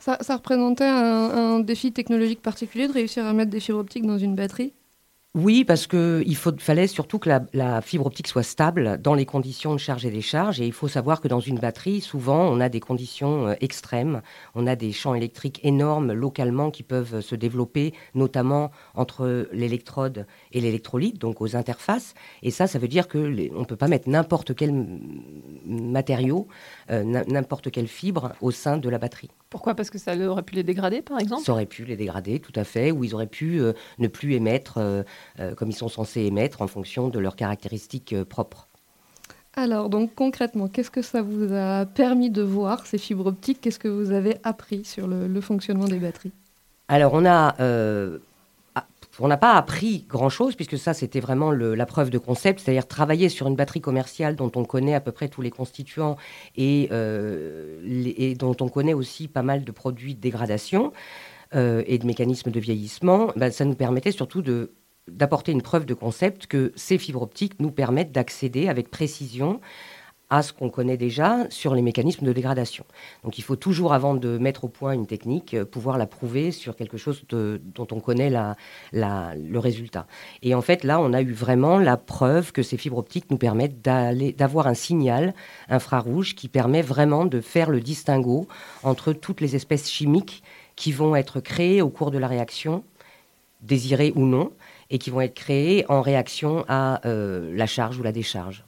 Ça, 0.00 0.16
représentait 0.34 0.88
un, 0.88 1.60
défi 1.60 1.92
technologique 1.92 2.40
particulier 2.40 2.88
de 2.88 2.92
réussir 2.92 3.26
à 3.26 3.34
mettre 3.34 3.50
des 3.50 3.60
fibres 3.60 3.80
optiques 3.80 4.06
dans 4.06 4.16
une 4.16 4.34
batterie? 4.34 4.72
Oui, 5.36 5.64
parce 5.64 5.86
qu'il 5.86 6.36
fallait 6.36 6.88
surtout 6.88 7.20
que 7.20 7.28
la, 7.28 7.40
la, 7.52 7.80
fibre 7.82 8.06
optique 8.06 8.26
soit 8.26 8.42
stable 8.42 9.00
dans 9.00 9.14
les 9.14 9.26
conditions 9.26 9.72
de 9.72 9.78
charge 9.78 10.04
et 10.04 10.10
décharge. 10.10 10.60
Et 10.60 10.66
il 10.66 10.72
faut 10.72 10.88
savoir 10.88 11.20
que 11.20 11.28
dans 11.28 11.38
une 11.38 11.60
batterie, 11.60 12.00
souvent, 12.00 12.48
on 12.48 12.58
a 12.60 12.68
des 12.68 12.80
conditions 12.80 13.46
euh, 13.46 13.54
extrêmes. 13.60 14.22
On 14.56 14.66
a 14.66 14.74
des 14.74 14.90
champs 14.90 15.14
électriques 15.14 15.60
énormes 15.62 16.12
localement 16.12 16.72
qui 16.72 16.82
peuvent 16.82 17.20
se 17.20 17.36
développer, 17.36 17.94
notamment 18.16 18.72
entre 18.96 19.48
l'électrode 19.52 20.26
et 20.50 20.60
l'électrolyte, 20.60 21.20
donc 21.20 21.40
aux 21.40 21.54
interfaces. 21.54 22.14
Et 22.42 22.50
ça, 22.50 22.66
ça 22.66 22.80
veut 22.80 22.88
dire 22.88 23.06
qu'on 23.06 23.28
ne 23.28 23.64
peut 23.64 23.76
pas 23.76 23.86
mettre 23.86 24.08
n'importe 24.08 24.56
quel 24.56 24.74
matériau, 25.64 26.48
n'importe 26.90 27.70
quelle 27.70 27.86
fibre 27.86 28.32
au 28.40 28.50
sein 28.50 28.76
de 28.76 28.88
la 28.88 28.98
batterie. 28.98 29.30
Pourquoi? 29.48 29.74
Parce 29.74 29.90
que 29.90 29.98
ça 29.98 30.16
aurait 30.16 30.42
pu 30.42 30.54
les 30.54 30.62
dégrader, 30.62 31.02
par 31.02 31.18
exemple? 31.20 31.42
Ça 31.44 31.52
aurait 31.52 31.66
pu 31.66 31.84
les 31.84 31.96
dégrader, 31.96 32.40
tout 32.40 32.52
à 32.56 32.64
fait, 32.64 32.90
ou 32.90 33.04
ils 33.04 33.14
auraient 33.14 33.26
pu 33.26 33.60
euh, 33.60 33.72
ne 33.98 34.08
plus 34.08 34.34
émettre 34.34 34.78
euh, 34.78 35.02
euh, 35.38 35.54
comme 35.54 35.70
ils 35.70 35.76
sont 35.76 35.88
censés 35.88 36.22
émettre 36.22 36.62
en 36.62 36.66
fonction 36.66 37.08
de 37.08 37.18
leurs 37.18 37.36
caractéristiques 37.36 38.12
euh, 38.12 38.24
propres. 38.24 38.68
Alors, 39.54 39.88
donc 39.88 40.14
concrètement, 40.14 40.68
qu'est-ce 40.68 40.90
que 40.90 41.02
ça 41.02 41.22
vous 41.22 41.52
a 41.52 41.84
permis 41.84 42.30
de 42.30 42.42
voir, 42.42 42.86
ces 42.86 42.98
fibres 42.98 43.26
optiques? 43.26 43.60
Qu'est-ce 43.60 43.80
que 43.80 43.88
vous 43.88 44.12
avez 44.12 44.36
appris 44.44 44.84
sur 44.84 45.08
le, 45.08 45.26
le 45.26 45.40
fonctionnement 45.40 45.86
des 45.86 45.98
batteries? 45.98 46.32
Alors, 46.88 47.14
on 47.14 47.24
a 47.24 47.54
on 49.20 49.28
n'a 49.28 49.36
pas 49.36 49.54
appris 49.54 50.04
grand-chose, 50.08 50.54
puisque 50.56 50.78
ça, 50.78 50.94
c'était 50.94 51.20
vraiment 51.20 51.52
la 51.52 51.86
preuve 51.86 52.10
de 52.10 52.18
concept, 52.18 52.60
c'est-à-dire 52.60 52.86
travailler 52.86 53.28
sur 53.28 53.46
une 53.46 53.56
batterie 53.56 53.80
commerciale 53.80 54.36
dont 54.36 54.50
on 54.56 54.64
connaît 54.64 54.94
à 54.94 55.00
peu 55.00 55.12
près 55.12 55.28
tous 55.28 55.42
les 55.42 55.50
constituants 55.50 56.16
et, 56.56 56.88
euh, 56.92 58.34
dont 58.38 58.56
on 58.60 58.68
connaît 58.68 58.94
aussi 58.94 59.28
pas 59.28 59.42
mal 59.42 59.64
de 59.64 59.72
produits 59.72 60.14
de 60.14 60.20
dégradation 60.20 60.92
euh, 61.54 61.82
et 61.86 61.98
de 61.98 62.06
mécanismes 62.06 62.50
de 62.50 62.60
vieillissement. 62.60 63.32
Ben, 63.36 63.50
ça 63.50 63.64
nous 63.64 63.74
permettait 63.74 64.12
surtout 64.12 64.42
de 64.42 64.72
d'apporter 65.08 65.50
une 65.50 65.62
preuve 65.62 65.86
de 65.86 65.94
concept 65.94 66.46
que 66.46 66.72
ces 66.76 66.96
fibres 66.96 67.22
optiques 67.22 67.58
nous 67.58 67.72
permettent 67.72 68.12
d'accéder 68.12 68.68
avec 68.68 68.90
précision 68.90 69.60
à 70.30 70.42
ce 70.42 70.52
qu'on 70.52 70.70
connaît 70.70 70.96
déjà 70.96 71.46
sur 71.50 71.74
les 71.74 71.82
mécanismes 71.82 72.24
de 72.24 72.32
dégradation. 72.32 72.84
Donc 73.24 73.38
il 73.38 73.42
faut 73.42 73.56
toujours, 73.56 73.92
avant 73.92 74.14
de 74.14 74.38
mettre 74.38 74.64
au 74.64 74.68
point 74.68 74.92
une 74.92 75.06
technique, 75.06 75.54
euh, 75.54 75.64
pouvoir 75.64 75.98
la 75.98 76.06
prouver 76.06 76.52
sur 76.52 76.76
quelque 76.76 76.96
chose 76.96 77.24
dont 77.28 77.86
on 77.90 78.00
connaît 78.00 78.30
le 78.92 79.58
résultat. 79.58 80.06
Et 80.42 80.54
en 80.54 80.62
fait, 80.62 80.84
là, 80.84 81.00
on 81.00 81.12
a 81.12 81.20
eu 81.20 81.32
vraiment 81.32 81.78
la 81.78 81.96
preuve 81.96 82.52
que 82.52 82.62
ces 82.62 82.76
fibres 82.76 82.98
optiques 82.98 83.30
nous 83.30 83.38
permettent 83.38 83.82
d'avoir 83.82 84.66
un 84.68 84.74
signal 84.74 85.34
infrarouge 85.68 86.34
qui 86.34 86.48
permet 86.48 86.82
vraiment 86.82 87.26
de 87.26 87.40
faire 87.40 87.70
le 87.70 87.80
distinguo 87.80 88.46
entre 88.82 89.12
toutes 89.12 89.40
les 89.40 89.56
espèces 89.56 89.90
chimiques 89.90 90.42
qui 90.76 90.92
vont 90.92 91.16
être 91.16 91.40
créées 91.40 91.82
au 91.82 91.90
cours 91.90 92.10
de 92.10 92.18
la 92.18 92.28
réaction, 92.28 92.84
désirée 93.60 94.12
ou 94.14 94.24
non, 94.24 94.52
et 94.90 94.98
qui 94.98 95.10
vont 95.10 95.20
être 95.20 95.34
créées 95.34 95.84
en 95.88 96.02
réaction 96.02 96.64
à 96.68 97.06
euh, 97.06 97.52
la 97.54 97.66
charge 97.66 97.98
ou 97.98 98.02
la 98.02 98.12
décharge. 98.12 98.64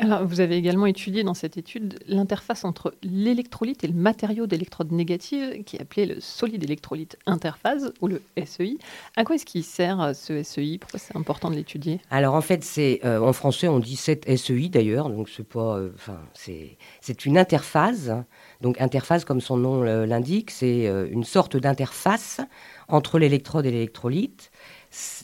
Alors, 0.00 0.24
vous 0.24 0.38
avez 0.38 0.56
également 0.56 0.86
étudié 0.86 1.24
dans 1.24 1.34
cette 1.34 1.56
étude 1.56 1.98
l'interface 2.06 2.64
entre 2.64 2.94
l'électrolyte 3.02 3.82
et 3.82 3.88
le 3.88 3.94
matériau 3.94 4.46
d'électrode 4.46 4.92
négative, 4.92 5.64
qui 5.64 5.74
est 5.74 5.80
appelé 5.80 6.06
le 6.06 6.20
solide 6.20 6.62
électrolyte 6.62 7.18
interphase, 7.26 7.92
ou 8.00 8.06
le 8.06 8.22
SEI. 8.44 8.78
À 9.16 9.24
quoi 9.24 9.34
est-ce 9.34 9.44
qu'il 9.44 9.64
sert 9.64 10.12
ce 10.14 10.44
SEI 10.44 10.78
Pourquoi 10.78 11.00
c'est 11.00 11.16
important 11.16 11.50
de 11.50 11.56
l'étudier? 11.56 12.00
Alors, 12.12 12.34
en 12.34 12.40
fait, 12.42 12.62
c'est 12.62 13.00
euh, 13.04 13.20
en 13.20 13.32
français, 13.32 13.66
on 13.66 13.80
dit 13.80 13.96
cette 13.96 14.24
SEI 14.36 14.68
d'ailleurs, 14.68 15.10
donc 15.10 15.28
c'est 15.28 15.46
pas. 15.46 15.80
Enfin, 15.92 16.20
euh, 16.48 16.64
c'est 17.00 17.26
une 17.26 17.36
interphase. 17.36 18.22
Donc, 18.60 18.80
interface, 18.80 19.24
comme 19.24 19.40
son 19.40 19.56
nom 19.56 19.82
l'indique, 19.82 20.52
c'est 20.52 20.86
euh, 20.86 21.08
une 21.10 21.24
sorte 21.24 21.56
d'interface 21.56 22.40
entre 22.86 23.18
l'électrode 23.18 23.66
et 23.66 23.72
l'électrolyte. 23.72 24.52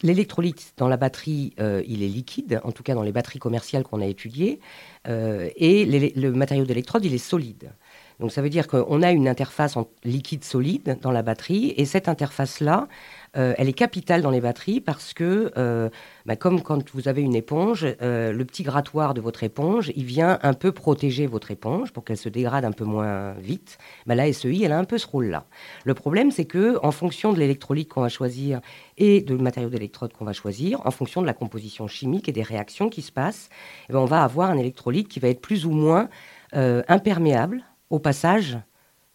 L'électrolyte 0.02 0.74
dans 0.76 0.88
la 0.88 0.96
batterie, 0.96 1.54
euh, 1.58 1.82
il 1.86 2.02
est 2.02 2.08
liquide, 2.08 2.60
en 2.64 2.72
tout 2.72 2.82
cas 2.82 2.94
dans 2.94 3.02
les 3.02 3.12
batteries 3.12 3.38
commerciales 3.38 3.82
qu'on 3.82 4.00
a 4.00 4.06
étudiées, 4.06 4.60
euh, 5.08 5.48
et 5.56 5.84
le 5.86 6.30
matériau 6.32 6.64
d'électrode, 6.64 7.04
il 7.04 7.14
est 7.14 7.18
solide. 7.18 7.72
Donc 8.20 8.32
ça 8.32 8.42
veut 8.42 8.50
dire 8.50 8.68
qu'on 8.68 9.02
a 9.02 9.10
une 9.10 9.28
interface 9.28 9.76
en 9.76 9.88
liquide-solide 10.04 10.98
dans 11.02 11.10
la 11.10 11.22
batterie, 11.22 11.74
et 11.76 11.84
cette 11.84 12.08
interface-là, 12.08 12.88
euh, 13.36 13.54
elle 13.58 13.68
est 13.68 13.74
capitale 13.74 14.22
dans 14.22 14.30
les 14.30 14.40
batteries 14.40 14.80
parce 14.80 15.12
que, 15.12 15.52
euh, 15.56 15.88
bah, 16.24 16.36
comme 16.36 16.62
quand 16.62 16.90
vous 16.94 17.08
avez 17.08 17.22
une 17.22 17.34
éponge, 17.34 17.86
euh, 18.00 18.32
le 18.32 18.44
petit 18.44 18.62
grattoir 18.62 19.14
de 19.14 19.20
votre 19.20 19.42
éponge, 19.42 19.92
il 19.96 20.04
vient 20.04 20.38
un 20.42 20.54
peu 20.54 20.70
protéger 20.72 21.26
votre 21.26 21.50
éponge 21.50 21.92
pour 21.92 22.04
qu'elle 22.04 22.16
se 22.16 22.28
dégrade 22.28 22.64
un 22.64 22.72
peu 22.72 22.84
moins 22.84 23.32
vite. 23.34 23.78
Bah, 24.06 24.14
la 24.14 24.32
SEI, 24.32 24.62
elle 24.62 24.72
a 24.72 24.78
un 24.78 24.84
peu 24.84 24.98
ce 24.98 25.06
rôle-là. 25.06 25.46
Le 25.84 25.94
problème, 25.94 26.30
c'est 26.30 26.44
que 26.44 26.78
en 26.82 26.92
fonction 26.92 27.32
de 27.32 27.38
l'électrolyte 27.38 27.88
qu'on 27.88 28.02
va 28.02 28.08
choisir 28.08 28.60
et 28.98 29.20
de 29.20 29.36
matériau 29.36 29.68
d'électrode 29.68 30.12
qu'on 30.12 30.24
va 30.24 30.32
choisir, 30.32 30.80
en 30.86 30.90
fonction 30.90 31.20
de 31.20 31.26
la 31.26 31.34
composition 31.34 31.88
chimique 31.88 32.28
et 32.28 32.32
des 32.32 32.42
réactions 32.42 32.88
qui 32.88 33.02
se 33.02 33.10
passent, 33.10 33.48
eh 33.88 33.92
ben, 33.92 33.98
on 33.98 34.04
va 34.04 34.22
avoir 34.22 34.50
un 34.50 34.58
électrolyte 34.58 35.08
qui 35.08 35.18
va 35.18 35.28
être 35.28 35.40
plus 35.40 35.66
ou 35.66 35.72
moins 35.72 36.08
imperméable 36.52 37.64
au 37.90 37.98
passage 37.98 38.58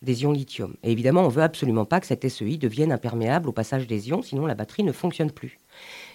des 0.02 0.24
ions 0.24 0.32
lithium. 0.32 0.76
Et 0.84 0.92
évidemment, 0.92 1.22
on 1.22 1.28
ne 1.28 1.34
veut 1.34 1.44
absolument 1.44 1.86
pas 1.86 2.00
que 2.00 2.06
cette 2.06 2.28
SEI 2.28 2.58
devienne 2.58 2.92
imperméable 2.92 3.50
au 3.50 3.52
passage 3.52 3.86
des 3.86 4.10
ions, 4.10 4.22
sinon 4.22 4.46
la 4.46 4.56
batterie 4.56 4.84
ne 4.84 4.92
fonctionne 4.92 5.32
plus. 5.32 5.58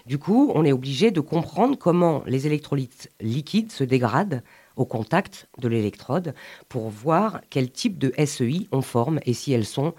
Du 0.07 0.19
coup, 0.19 0.51
on 0.55 0.65
est 0.65 0.73
obligé 0.73 1.11
de 1.11 1.21
comprendre 1.21 1.77
comment 1.77 2.23
les 2.27 2.47
électrolytes 2.47 3.11
liquides 3.21 3.73
se 3.73 3.85
dégradent 3.85 4.43
au 4.77 4.87
contact 4.87 5.49
de 5.59 5.69
l'électrode 5.69 6.35
pour 6.69 6.89
voir 6.89 7.41
quel 7.51 7.71
type 7.71 7.99
de 7.99 8.13
SEI 8.25 8.69
on 8.73 8.81
forme 8.81 9.21
et 9.27 9.35
si 9.35 9.53
elles 9.53 9.67
sont 9.67 9.95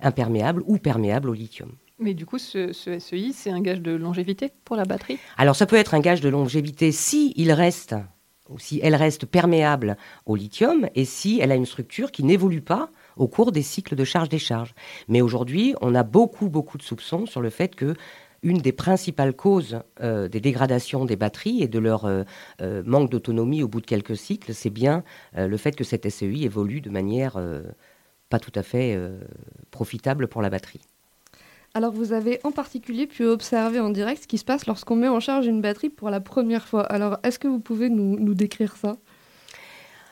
imperméables 0.00 0.62
ou 0.66 0.78
perméables 0.78 1.30
au 1.30 1.34
lithium. 1.34 1.72
Mais 1.98 2.14
du 2.14 2.26
coup, 2.26 2.38
ce, 2.38 2.72
ce 2.72 2.98
SEI, 2.98 3.32
c'est 3.32 3.50
un 3.50 3.60
gage 3.60 3.80
de 3.80 3.92
longévité 3.92 4.50
pour 4.64 4.76
la 4.76 4.84
batterie? 4.84 5.18
Alors, 5.36 5.56
ça 5.56 5.66
peut 5.66 5.76
être 5.76 5.94
un 5.94 6.00
gage 6.00 6.20
de 6.20 6.28
longévité 6.28 6.92
si 6.92 7.32
il 7.36 7.52
reste 7.52 7.94
si 8.58 8.80
elle 8.82 8.94
reste 8.94 9.26
perméable 9.26 9.96
au 10.26 10.36
lithium 10.36 10.88
et 10.94 11.04
si 11.04 11.40
elle 11.40 11.52
a 11.52 11.56
une 11.56 11.66
structure 11.66 12.10
qui 12.10 12.24
n'évolue 12.24 12.60
pas 12.60 12.90
au 13.16 13.28
cours 13.28 13.52
des 13.52 13.62
cycles 13.62 13.94
de 13.94 14.04
charge-décharge. 14.04 14.74
Mais 15.08 15.20
aujourd'hui, 15.20 15.74
on 15.80 15.94
a 15.94 16.02
beaucoup, 16.02 16.48
beaucoup 16.48 16.78
de 16.78 16.82
soupçons 16.82 17.26
sur 17.26 17.40
le 17.40 17.50
fait 17.50 17.74
que 17.74 17.94
une 18.42 18.58
des 18.58 18.72
principales 18.72 19.34
causes 19.34 19.80
euh, 20.00 20.28
des 20.28 20.40
dégradations 20.40 21.04
des 21.04 21.16
batteries 21.16 21.62
et 21.62 21.68
de 21.68 21.78
leur 21.78 22.04
euh, 22.04 22.24
euh, 22.60 22.82
manque 22.84 23.10
d'autonomie 23.10 23.62
au 23.62 23.68
bout 23.68 23.80
de 23.80 23.86
quelques 23.86 24.16
cycles, 24.16 24.52
c'est 24.54 24.70
bien 24.70 25.04
le 25.36 25.56
fait 25.56 25.76
que 25.76 25.84
cette 25.84 26.08
SEI 26.08 26.42
évolue 26.42 26.80
de 26.80 26.90
manière 26.90 27.40
pas 28.28 28.38
tout 28.38 28.52
à 28.54 28.62
fait 28.62 28.98
profitable 29.70 30.28
pour 30.28 30.42
la 30.42 30.50
batterie. 30.50 30.80
Alors 31.74 31.92
vous 31.92 32.12
avez 32.12 32.38
en 32.44 32.50
particulier 32.50 33.06
pu 33.06 33.24
observer 33.24 33.80
en 33.80 33.88
direct 33.88 34.24
ce 34.24 34.28
qui 34.28 34.36
se 34.36 34.44
passe 34.44 34.66
lorsqu'on 34.66 34.94
met 34.94 35.08
en 35.08 35.20
charge 35.20 35.46
une 35.46 35.62
batterie 35.62 35.88
pour 35.88 36.10
la 36.10 36.20
première 36.20 36.68
fois. 36.68 36.82
Alors 36.82 37.18
est-ce 37.22 37.38
que 37.38 37.48
vous 37.48 37.60
pouvez 37.60 37.88
nous, 37.88 38.34
décrire 38.34 38.76
ça? 38.76 38.96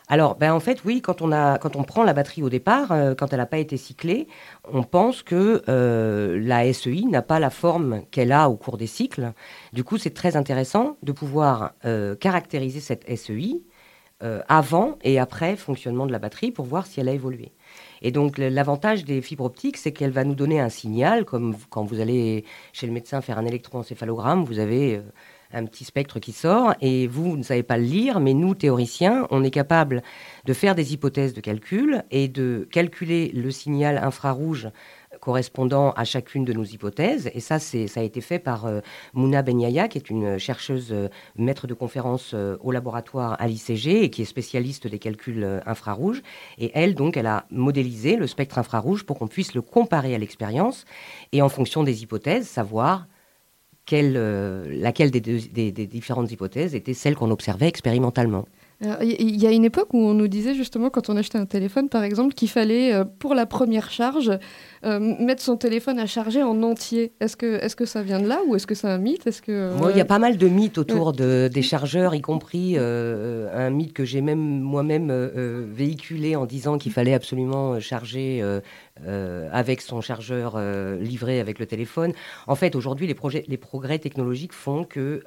Alors, 0.09 0.35
ben, 0.35 0.53
en 0.53 0.59
fait, 0.59 0.83
oui, 0.85 1.03
quand 1.03 1.23
on, 1.23 1.31
a, 1.31 1.59
quand 1.59 1.77
on 1.77 1.85
prend 1.85 2.03
la 2.03 2.13
batterie 2.13 2.43
au 2.43 2.49
départ, 2.49 2.91
euh, 2.91 3.15
quand 3.15 3.33
elle 3.33 3.39
n'a 3.39 3.47
pas 3.47 3.59
été 3.59 3.77
cyclée, 3.77 4.27
on 4.73 4.83
pense 4.83 5.23
que 5.23 5.63
euh, 5.69 6.37
la 6.43 6.73
SEI 6.73 7.03
n'a 7.09 7.23
pas 7.23 7.39
la 7.39 7.51
forme 7.51 8.03
qu'elle 8.11 8.33
a 8.33 8.51
au 8.51 8.57
cours 8.57 8.77
des 8.77 8.89
cycles. 8.89 9.33
Du 9.73 9.85
coup, 9.85 9.99
c'est 9.99 10.11
très 10.11 10.35
intéressant 10.35 10.97
de 11.05 11.13
pouvoir 11.13 11.75
euh, 11.85 12.17
caractériser 12.17 12.81
cette 12.81 13.09
SEI 13.17 13.63
euh, 14.23 14.43
avant 14.49 14.99
et 15.03 15.19
après 15.19 15.57
fonctionnement 15.57 16.07
de 16.07 16.13
la 16.13 16.19
batterie 16.19 16.51
pour 16.51 16.67
voir 16.67 16.87
si 16.87 17.01
elle 17.01 17.09
a 17.09 17.13
évolué. 17.13 17.53
Et 18.03 18.13
donc 18.13 18.39
l'avantage 18.39 19.05
des 19.05 19.23
fibres 19.23 19.45
optiques, 19.45 19.77
c'est 19.77 19.93
qu'elle 19.93 20.11
va 20.11 20.25
nous 20.25 20.35
donner 20.35 20.61
un 20.61 20.69
signal, 20.69 21.25
comme 21.25 21.57
quand 21.71 21.85
vous 21.85 22.01
allez 22.01 22.45
chez 22.73 22.87
le 22.87 22.93
médecin 22.93 23.21
faire 23.21 23.39
un 23.39 23.47
électroencéphalogramme, 23.47 24.45
vous 24.45 24.59
avez 24.59 24.97
euh, 24.97 25.03
un 25.53 25.65
petit 25.67 25.85
spectre 25.85 26.19
qui 26.19 26.33
sort 26.33 26.75
et 26.81 27.07
vous, 27.07 27.31
vous 27.31 27.37
ne 27.37 27.43
savez 27.43 27.63
pas 27.63 27.77
le 27.77 27.85
lire, 27.85 28.21
mais 28.21 28.35
nous, 28.35 28.55
théoriciens, 28.55 29.27
on 29.31 29.43
est 29.43 29.51
capable 29.51 30.03
de 30.45 30.53
faire 30.53 30.75
des 30.75 30.93
hypothèses 30.93 31.35
de 31.35 31.41
calcul 31.41 32.05
et 32.11 32.29
de 32.29 32.69
calculer 32.71 33.33
le 33.35 33.51
signal 33.51 33.99
infrarouge 33.99 34.69
correspondant 35.21 35.93
à 35.93 36.05
chacune 36.05 36.45
de 36.45 36.53
nos 36.53 36.65
hypothèses. 36.65 37.31
Et 37.35 37.41
ça, 37.41 37.59
c'est, 37.59 37.87
ça 37.87 38.01
a 38.01 38.03
été 38.03 38.21
fait 38.21 38.39
par 38.39 38.67
euh, 38.67 38.81
Mouna 39.15 39.43
Benyaya, 39.43 39.89
qui 39.89 39.99
est 39.99 40.11
une 40.11 40.39
chercheuse 40.39 40.89
euh, 40.93 41.09
maître 41.37 41.67
de 41.67 41.75
conférence 41.75 42.33
euh, 42.35 42.57
au 42.61 42.73
laboratoire 42.73 43.37
à 43.39 43.47
l'ICG 43.47 44.03
et 44.03 44.11
qui 44.11 44.23
est 44.23 44.27
spécialiste 44.27 44.87
des 44.87 44.99
calculs 44.99 45.45
euh, 45.45 45.61
infrarouges. 45.67 46.23
Et 46.59 46.71
elle, 46.75 46.95
donc, 46.95 47.17
elle 47.17 47.27
a 47.27 47.47
modélisé 47.51 48.17
le 48.17 48.27
spectre 48.27 48.59
infrarouge 48.59 49.05
pour 49.05 49.19
qu'on 49.19 49.29
puisse 49.29 49.55
le 49.55 49.63
comparer 49.63 50.15
à 50.15 50.19
l'expérience 50.19 50.85
et 51.33 51.43
en 51.43 51.49
fonction 51.49 51.83
des 51.83 52.03
hypothèses, 52.03 52.47
savoir 52.49 53.07
quelle, 53.91 54.15
euh, 54.17 54.65
laquelle 54.69 55.11
des, 55.11 55.21
différentes 55.21 56.31
hypothèses 56.31 56.77
était 56.77 56.95
celle 56.95 57.17
qu'on 57.17 57.33
observait 57.33 57.67
expérimentalement. 57.67 58.47
Il 59.03 59.37
y 59.37 59.47
a 59.47 59.51
une 59.51 59.65
époque 59.65 59.93
où 59.93 59.99
on 59.99 60.15
nous 60.15 60.29
disait 60.29 60.55
justement, 60.55 60.89
quand 60.89 61.11
on 61.11 61.17
achetait 61.17 61.39
un 61.39 61.45
téléphone 61.45 61.89
par 61.89 62.05
exemple, 62.05 62.35
qu'il 62.35 62.49
fallait, 62.49 62.95
euh, 62.95 63.05
pour 63.05 63.35
la 63.35 63.47
première 63.47 63.91
charge, 63.91 64.31
euh, 64.31 64.37
mettre 64.83 65.43
son 65.43 65.57
téléphone 65.57 65.99
à 65.99 66.07
charger 66.07 66.43
en 66.43 66.63
entier. 66.63 67.13
Est-ce 67.21 67.37
que, 67.37 67.63
est 67.63 67.75
que 67.75 67.85
ça 67.85 68.03
vient 68.03 68.21
de 68.21 68.27
là 68.27 68.41
ou 68.47 68.57
est-ce 68.57 68.67
que 68.67 68.75
c'est 68.75 68.89
un 68.89 68.99
mythe? 68.99 69.27
Est-ce 69.27 69.43
que, 69.43 69.71
il 69.91 69.97
y 69.97 70.01
a 70.01 70.05
pas 70.05 70.19
mal 70.19 70.37
de 70.37 70.49
mythes 70.49 70.79
autour 70.79 71.13
de, 71.13 71.49
des 71.53 71.63
chargeurs, 71.63 72.15
y 72.15 72.21
compris 72.21 72.75
euh, 72.77 73.49
un 73.55 73.71
mythe 73.71 73.93
que 73.93 74.05
j'ai 74.05 74.21
même 74.21 74.41
moi-même 74.41 75.11
euh, 75.11 75.67
véhiculé 75.71 76.37
en 76.37 76.47
disant 76.47 76.79
qu'il 76.79 76.93
fallait 76.93 77.15
absolument 77.15 77.79
charger 77.81 78.43
avec 79.53 79.81
son 79.81 80.01
chargeur 80.01 80.59
livré 80.99 81.41
avec 81.41 81.59
le 81.59 81.67
téléphone. 81.67 82.13
En 82.47 82.55
fait, 82.55 82.75
aujourd'hui, 82.77 83.07
les, 83.07 83.17
les 83.49 83.57
progrès 83.57 83.99
technologiques 83.99 84.53
font 84.53 84.85
que 84.85 85.23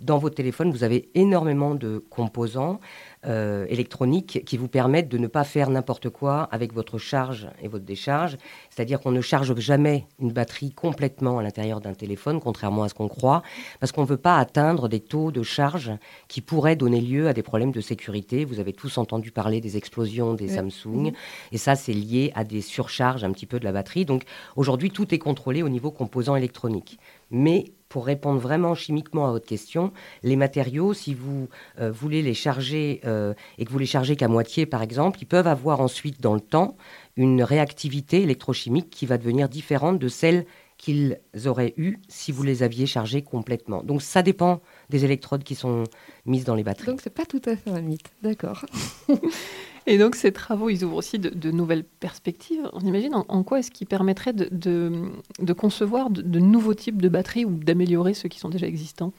dans 0.00 0.18
votre 0.18 0.34
téléphone, 0.34 0.70
vous 0.70 0.84
avez 0.84 1.08
énormément 1.14 1.74
de 1.74 1.98
composants 2.10 2.80
euh, 3.26 3.66
électroniques 3.68 4.44
qui 4.46 4.56
vous 4.56 4.68
permettent 4.68 5.08
de 5.08 5.18
ne 5.18 5.26
pas 5.26 5.44
faire 5.44 5.70
n'importe 5.70 6.08
quoi 6.08 6.48
avec 6.52 6.72
votre 6.72 6.98
charge 6.98 7.48
et 7.60 7.66
votre 7.66 7.84
décharge. 7.84 8.36
C'est-à-dire 8.70 9.00
qu'on 9.00 9.10
ne 9.10 9.20
charge 9.20 9.54
jamais 9.58 10.06
une 10.20 10.32
batterie 10.32 10.70
complètement 10.70 11.38
à 11.38 11.42
l'intérieur 11.42 11.80
d'un 11.80 11.94
téléphone, 11.94 12.40
contrairement 12.40 12.84
à 12.84 12.88
ce 12.88 12.94
qu'on 12.94 13.08
croit, 13.08 13.42
parce 13.80 13.90
qu'on 13.90 14.02
ne 14.02 14.06
veut 14.06 14.18
pas 14.18 14.38
atteindre 14.38 14.88
des 14.88 15.00
taux 15.00 15.32
de 15.32 15.42
charge 15.42 15.92
qui 16.28 16.40
pourraient 16.40 16.76
donner 16.76 17.00
lieu 17.00 17.26
à 17.26 17.32
des 17.32 17.42
problèmes 17.42 17.72
de 17.72 17.80
sécurité. 17.80 18.44
Vous 18.44 18.60
avez 18.60 18.72
tous 18.72 18.98
entendu 18.98 19.32
parler 19.32 19.60
des 19.60 19.76
explosions 19.76 20.34
des 20.34 20.48
Samsung, 20.48 21.12
et 21.52 21.58
ça, 21.58 21.74
c'est 21.74 21.92
lié 21.92 22.32
à 22.34 22.44
des 22.44 22.60
surcharges 22.60 23.24
un 23.24 23.32
petit 23.32 23.46
peu 23.46 23.58
de 23.58 23.64
la 23.64 23.72
batterie. 23.72 24.04
Donc 24.04 24.24
aujourd'hui, 24.56 24.90
tout 24.90 25.12
est 25.14 25.18
contrôlé 25.18 25.62
au 25.62 25.68
niveau 25.68 25.90
composants 25.90 26.36
électroniques. 26.36 26.98
Mais 27.30 27.72
pour 27.88 28.06
répondre 28.06 28.40
vraiment 28.40 28.74
chimiquement 28.74 29.26
à 29.26 29.30
votre 29.30 29.46
question, 29.46 29.92
les 30.22 30.36
matériaux, 30.36 30.94
si 30.94 31.14
vous 31.14 31.48
euh, 31.80 31.90
voulez 31.90 32.22
les 32.22 32.34
charger 32.34 33.00
euh, 33.04 33.34
et 33.58 33.64
que 33.64 33.70
vous 33.70 33.78
les 33.78 33.86
chargez 33.86 34.16
qu'à 34.16 34.28
moitié, 34.28 34.66
par 34.66 34.82
exemple, 34.82 35.18
ils 35.22 35.26
peuvent 35.26 35.46
avoir 35.46 35.80
ensuite 35.80 36.20
dans 36.20 36.34
le 36.34 36.40
temps 36.40 36.76
une 37.16 37.42
réactivité 37.42 38.22
électrochimique 38.22 38.90
qui 38.90 39.06
va 39.06 39.18
devenir 39.18 39.48
différente 39.48 39.98
de 39.98 40.08
celle 40.08 40.44
qu'ils 40.76 41.18
auraient 41.44 41.74
eue 41.76 41.98
si 42.08 42.30
vous 42.30 42.44
les 42.44 42.62
aviez 42.62 42.86
chargés 42.86 43.22
complètement. 43.22 43.82
Donc 43.82 44.00
ça 44.00 44.22
dépend 44.22 44.60
des 44.90 45.04
électrodes 45.04 45.42
qui 45.42 45.56
sont 45.56 45.84
mises 46.24 46.44
dans 46.44 46.54
les 46.54 46.62
batteries. 46.62 46.86
Donc 46.86 47.00
c'est 47.02 47.10
pas 47.12 47.26
tout 47.26 47.42
à 47.44 47.56
fait 47.56 47.70
un 47.70 47.80
mythe, 47.80 48.10
d'accord. 48.22 48.64
Et 49.88 49.96
donc 49.96 50.16
ces 50.16 50.32
travaux, 50.32 50.68
ils 50.68 50.84
ouvrent 50.84 50.96
aussi 50.96 51.18
de, 51.18 51.50
nouvelles 51.50 51.82
perspectives. 51.82 52.68
On 52.74 52.80
imagine 52.80 53.14
en, 53.14 53.42
quoi 53.42 53.60
est-ce 53.60 53.70
qu'ils 53.70 53.86
permettraient 53.86 54.34
de, 54.34 55.10
concevoir 55.56 56.10
de, 56.10 56.38
nouveaux 56.38 56.74
types 56.74 57.00
de 57.00 57.08
batteries 57.08 57.46
ou 57.46 57.52
d'améliorer 57.52 58.12
ceux 58.12 58.28
qui 58.28 58.38
sont 58.38 58.50
déjà 58.50 58.66
existants 58.66 59.12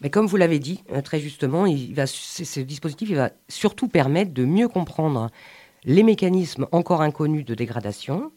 mais 0.00 0.10
comme 0.10 0.26
vous 0.26 0.36
l'avez 0.36 0.60
dit 0.60 0.84
euh, 0.92 1.02
très 1.02 1.18
justement, 1.18 1.66
il 1.66 1.92
ce 2.06 2.60
dispositif 2.60 3.10
va 3.10 3.30
surtout 3.48 3.88
permettre 3.88 4.32
de 4.32 4.44
mieux 4.44 4.68
comprendre 4.68 5.28
les 5.84 6.04
mécanismes 6.04 6.68
encore 6.70 7.02
inconnus 7.02 7.44
de 7.44 7.56
dégradation. 7.56 8.30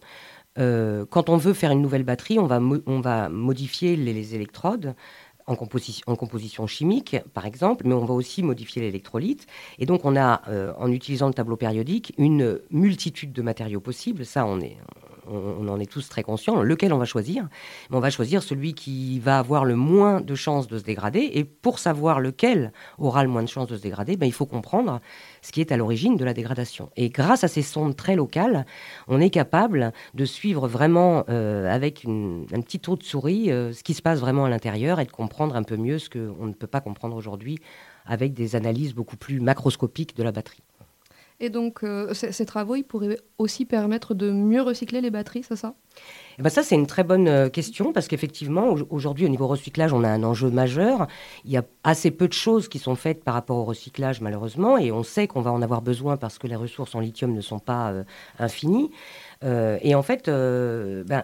Euh, 0.57 1.05
quand 1.07 1.29
on 1.29 1.37
veut 1.37 1.53
faire 1.53 1.69
une 1.69 1.83
nouvelle 1.83 2.01
batterie, 2.01 2.39
on 2.39 2.47
va, 2.47 2.59
on 2.87 2.99
va 2.99 3.29
modifier 3.29 3.95
les 3.95 4.33
électrodes, 4.33 4.95
en 5.47 5.55
composition, 5.55 6.67
chimique, 6.67 7.17
par 7.33 7.45
exemple, 7.45 7.87
mais 7.87 7.93
on 7.93 8.05
va 8.05 8.13
aussi 8.13 8.43
modifier 8.43 8.81
l'électrolyte. 8.81 9.47
Et 9.79 9.85
donc, 9.85 10.05
on 10.05 10.15
a, 10.15 10.41
euh, 10.47 10.73
en 10.77 10.91
utilisant 10.91 11.27
le 11.27 11.33
tableau 11.33 11.57
périodique, 11.57 12.13
une 12.17 12.59
multitude 12.69 13.33
de 13.33 13.41
matériaux 13.41 13.81
possibles. 13.81 14.25
Ça, 14.25 14.45
on 14.45 14.59
est, 14.59 14.77
on, 15.27 15.67
en 15.67 15.79
est 15.79 15.89
tous 15.89 16.07
très 16.09 16.23
conscients, 16.23 16.61
lequel 16.61 16.93
on 16.93 16.97
va 16.97 17.05
choisir? 17.05 17.47
on 17.91 17.99
va 17.99 18.09
choisir 18.09 18.43
celui 18.43 18.73
qui 18.73 19.19
va 19.19 19.39
avoir 19.39 19.65
le 19.65 19.75
moins 19.75 20.21
de 20.21 20.35
chances 20.35 20.67
de 20.67 20.77
se 20.77 20.83
dégrader. 20.83 21.31
Et 21.33 21.43
pour 21.43 21.79
savoir 21.79 22.19
lequel 22.19 22.71
aura 22.97 23.23
le 23.23 23.29
moins 23.29 23.43
de 23.43 23.47
chances 23.47 23.67
de 23.67 23.77
se 23.77 23.81
dégrader, 23.81 24.17
ben, 24.17 24.25
il 24.25 24.33
faut 24.33 24.45
comprendre 24.45 25.01
ce 25.41 25.51
qui 25.51 25.61
est 25.61 25.71
à 25.71 25.77
l'origine 25.77 26.15
de 26.15 26.25
la 26.25 26.33
dégradation. 26.33 26.89
Et 26.95 27.09
grâce 27.09 27.43
à 27.43 27.47
ces 27.47 27.61
sondes 27.61 27.95
très 27.95 28.15
locales, 28.15 28.65
on 29.07 29.19
est 29.19 29.29
capable 29.29 29.91
de 30.13 30.25
suivre 30.25 30.67
vraiment 30.67 31.25
euh, 31.29 31.69
avec 31.69 32.05
un 32.05 32.61
petit 32.61 32.79
tour 32.79 32.97
de 32.97 33.03
souris 33.03 33.51
euh, 33.51 33.73
ce 33.73 33.83
qui 33.83 33.93
se 33.93 34.01
passe 34.01 34.19
vraiment 34.19 34.45
à 34.45 34.49
l'intérieur 34.49 34.99
et 34.99 35.05
de 35.05 35.11
comprendre 35.11 35.55
un 35.55 35.63
peu 35.63 35.77
mieux 35.77 35.99
ce 35.99 36.09
qu'on 36.09 36.45
ne 36.45 36.53
peut 36.53 36.67
pas 36.67 36.81
comprendre 36.81 37.15
aujourd'hui 37.15 37.57
avec 38.05 38.33
des 38.33 38.55
analyses 38.55 38.93
beaucoup 38.93 39.17
plus 39.17 39.39
macroscopiques 39.39 40.15
de 40.15 40.23
la 40.23 40.31
batterie. 40.31 40.63
Et 41.43 41.49
donc, 41.49 41.83
euh, 41.83 42.13
ces 42.13 42.45
travaux, 42.45 42.75
ils 42.75 42.83
pourraient 42.83 43.17
aussi 43.39 43.65
permettre 43.65 44.13
de 44.13 44.29
mieux 44.31 44.61
recycler 44.61 45.01
les 45.01 45.09
batteries, 45.09 45.41
c'est 45.41 45.55
ça? 45.55 45.73
Eh 46.37 46.43
ben 46.43 46.49
ça, 46.49 46.61
c'est 46.61 46.75
une 46.75 46.85
très 46.85 47.03
bonne 47.03 47.27
euh, 47.27 47.49
question 47.49 47.93
parce 47.93 48.07
qu'effectivement, 48.07 48.75
aujourd'hui, 48.91 49.25
au 49.25 49.29
niveau 49.29 49.47
recyclage, 49.47 49.91
on 49.91 50.03
a 50.03 50.07
un 50.07 50.21
enjeu 50.21 50.51
majeur. 50.51 51.07
Il 51.43 51.49
y 51.49 51.57
a 51.57 51.63
assez 51.83 52.11
peu 52.11 52.27
de 52.27 52.33
choses 52.33 52.67
qui 52.67 52.77
sont 52.77 52.95
faites 52.95 53.23
par 53.23 53.33
rapport 53.33 53.57
au 53.57 53.63
recyclage, 53.63 54.21
malheureusement, 54.21 54.77
et 54.77 54.91
on 54.91 55.01
sait 55.01 55.27
qu'on 55.27 55.41
va 55.41 55.51
en 55.51 55.63
avoir 55.63 55.81
besoin 55.81 56.15
parce 56.15 56.37
que 56.37 56.45
les 56.45 56.55
ressources 56.55 56.93
en 56.93 56.99
lithium 56.99 57.33
ne 57.33 57.41
sont 57.41 57.59
pas 57.59 57.91
euh, 57.91 58.03
infinies. 58.37 58.91
et 59.41 59.95
en 59.95 60.03
fait, 60.03 60.27
ben, 60.27 61.23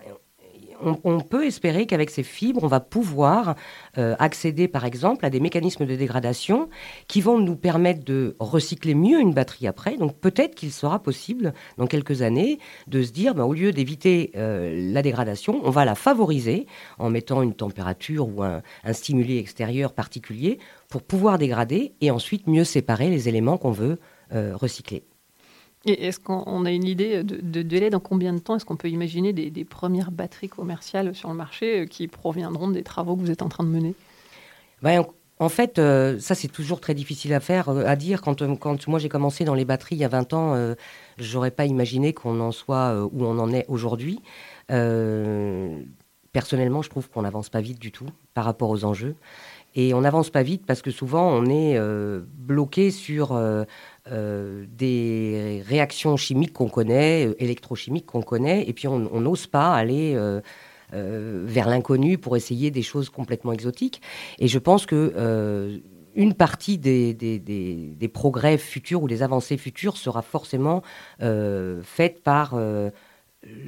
on, 0.81 1.19
peut 1.19 1.45
espérer 1.45 1.85
qu'avec 1.85 2.09
ces 2.09 2.23
fibres, 2.23 2.63
on 2.63 2.67
va 2.67 2.79
pouvoir 2.79 3.55
euh, 3.97 4.15
accéder, 4.19 4.67
par 4.67 4.85
exemple, 4.85 5.25
à 5.25 5.29
des 5.29 5.39
mécanismes 5.39 5.85
de 5.85 5.95
dégradation 5.95 6.69
qui 7.07 7.21
vont 7.21 7.39
nous 7.39 7.55
permettre 7.55 8.03
de 8.03 8.35
recycler 8.39 8.95
mieux 8.95 9.19
une 9.19 9.33
batterie 9.33 9.67
après. 9.67 9.97
Donc 9.97 10.17
peut-être 10.19 10.55
qu'il 10.55 10.71
sera 10.71 10.99
possible, 10.99 11.53
dans 11.77 11.87
quelques 11.87 12.21
années, 12.21 12.59
de 12.87 13.01
se 13.01 13.11
dire, 13.11 13.35
ben, 13.35 13.43
au 13.43 13.53
lieu 13.53 13.71
d'éviter 13.71 14.31
euh, 14.35 14.91
la 14.91 15.01
dégradation, 15.01 15.59
on 15.63 15.69
va 15.69 15.85
la 15.85 15.95
favoriser 15.95 16.67
en 16.97 17.09
mettant 17.09 17.41
une 17.41 17.53
température 17.53 18.27
ou 18.27 18.43
un, 18.43 18.61
stimuli 18.93 19.37
extérieur 19.37 19.93
particulier 19.93 20.59
pour 20.89 21.03
pouvoir 21.03 21.37
dégrader 21.37 21.93
et 22.01 22.11
ensuite 22.11 22.47
mieux 22.47 22.63
séparer 22.63 23.09
les 23.09 23.29
éléments 23.29 23.57
qu'on 23.57 23.71
veut 23.71 23.99
euh, 24.33 24.55
recycler. 24.55 25.03
Est-ce 25.85 26.19
qu'on 26.19 26.65
a 26.65 26.71
une 26.71 26.83
idée 26.83 27.23
de, 27.23 27.61
délai 27.61 27.89
Dans 27.89 27.99
combien 27.99 28.33
de 28.33 28.39
temps 28.39 28.55
est-ce 28.55 28.65
qu'on 28.65 28.75
peut 28.75 28.89
imaginer 28.89 29.31
des, 29.33 29.65
premières 29.65 30.11
batteries 30.11 30.49
commerciales 30.49 31.13
sur 31.15 31.29
le 31.29 31.35
marché 31.35 31.81
euh, 31.81 31.85
qui 31.85 32.07
proviendront 32.07 32.69
des 32.69 32.83
travaux 32.83 33.15
que 33.15 33.21
vous 33.21 33.31
êtes 33.31 33.41
en 33.41 33.49
train 33.49 33.63
de 33.63 33.69
mener? 33.69 33.93
Ben, 34.81 35.05
En 35.39 35.49
fait, 35.49 35.77
euh, 35.77 36.19
ça 36.19 36.35
c'est 36.35 36.47
toujours 36.47 36.81
très 36.81 36.93
difficile 36.93 37.33
à 37.33 37.39
faire, 37.39 37.69
euh, 37.69 37.85
à 37.85 37.95
dire. 37.95 38.21
Quand, 38.21 38.87
moi 38.87 38.99
j'ai 38.99 39.09
commencé 39.09 39.45
dans 39.45 39.53
les 39.53 39.65
batteries 39.65 39.95
il 39.95 39.99
y 39.99 40.05
a 40.05 40.09
20 40.09 40.33
ans, 40.33 40.55
je 40.55 40.75
j'aurais 41.17 41.51
pas 41.51 41.65
imaginé 41.65 42.13
qu'on 42.13 42.39
en 42.39 42.51
soit 42.51 43.07
où 43.11 43.25
on 43.25 43.37
en 43.39 43.51
est 43.53 43.65
aujourd'hui. 43.67 44.19
personnellement, 46.31 46.81
je 46.81 46.89
trouve 46.89 47.09
qu'on 47.09 47.21
n'avance 47.21 47.49
pas 47.49 47.61
vite 47.61 47.79
du 47.79 47.91
tout 47.91 48.07
par 48.33 48.45
rapport 48.45 48.69
aux 48.69 48.83
enjeux. 48.83 49.15
Et 49.75 49.93
on 49.93 50.01
n'avance 50.01 50.29
pas 50.29 50.43
vite 50.43 50.65
parce 50.65 50.81
que 50.81 50.91
souvent 50.91 51.29
on 51.31 51.45
est 51.45 51.79
bloqué 52.35 52.89
sur 52.89 53.37
euh, 54.11 54.65
des 54.71 55.63
réactions 55.67 56.15
chimiques 56.15 56.53
qu'on 56.53 56.69
connaît, 56.69 57.27
euh, 57.27 57.35
électrochimiques 57.39 58.05
qu'on 58.05 58.21
connaît, 58.21 58.63
et 58.67 58.71
puis 58.71 58.87
on 58.87 58.99
n'ose 59.19 59.47
pas 59.47 59.73
aller 59.73 60.13
euh, 60.15 60.41
vers 61.45 61.67
l'inconnu 61.67 62.17
pour 62.17 62.37
essayer 62.37 62.71
des 62.71 62.83
choses 62.83 63.09
complètement 63.09 63.51
exotiques. 63.51 64.01
Et 64.39 64.47
je 64.47 64.59
pense 64.59 64.85
que 64.85 65.81
une 66.15 66.33
partie 66.33 66.77
des, 66.77 67.13
des, 67.13 68.07
progrès 68.07 68.57
futurs 68.57 69.03
ou 69.03 69.07
des 69.07 69.23
avancées 69.23 69.57
futures 69.57 69.97
sera 69.97 70.21
forcément 70.21 70.83
faite 71.19 72.23
par 72.23 72.55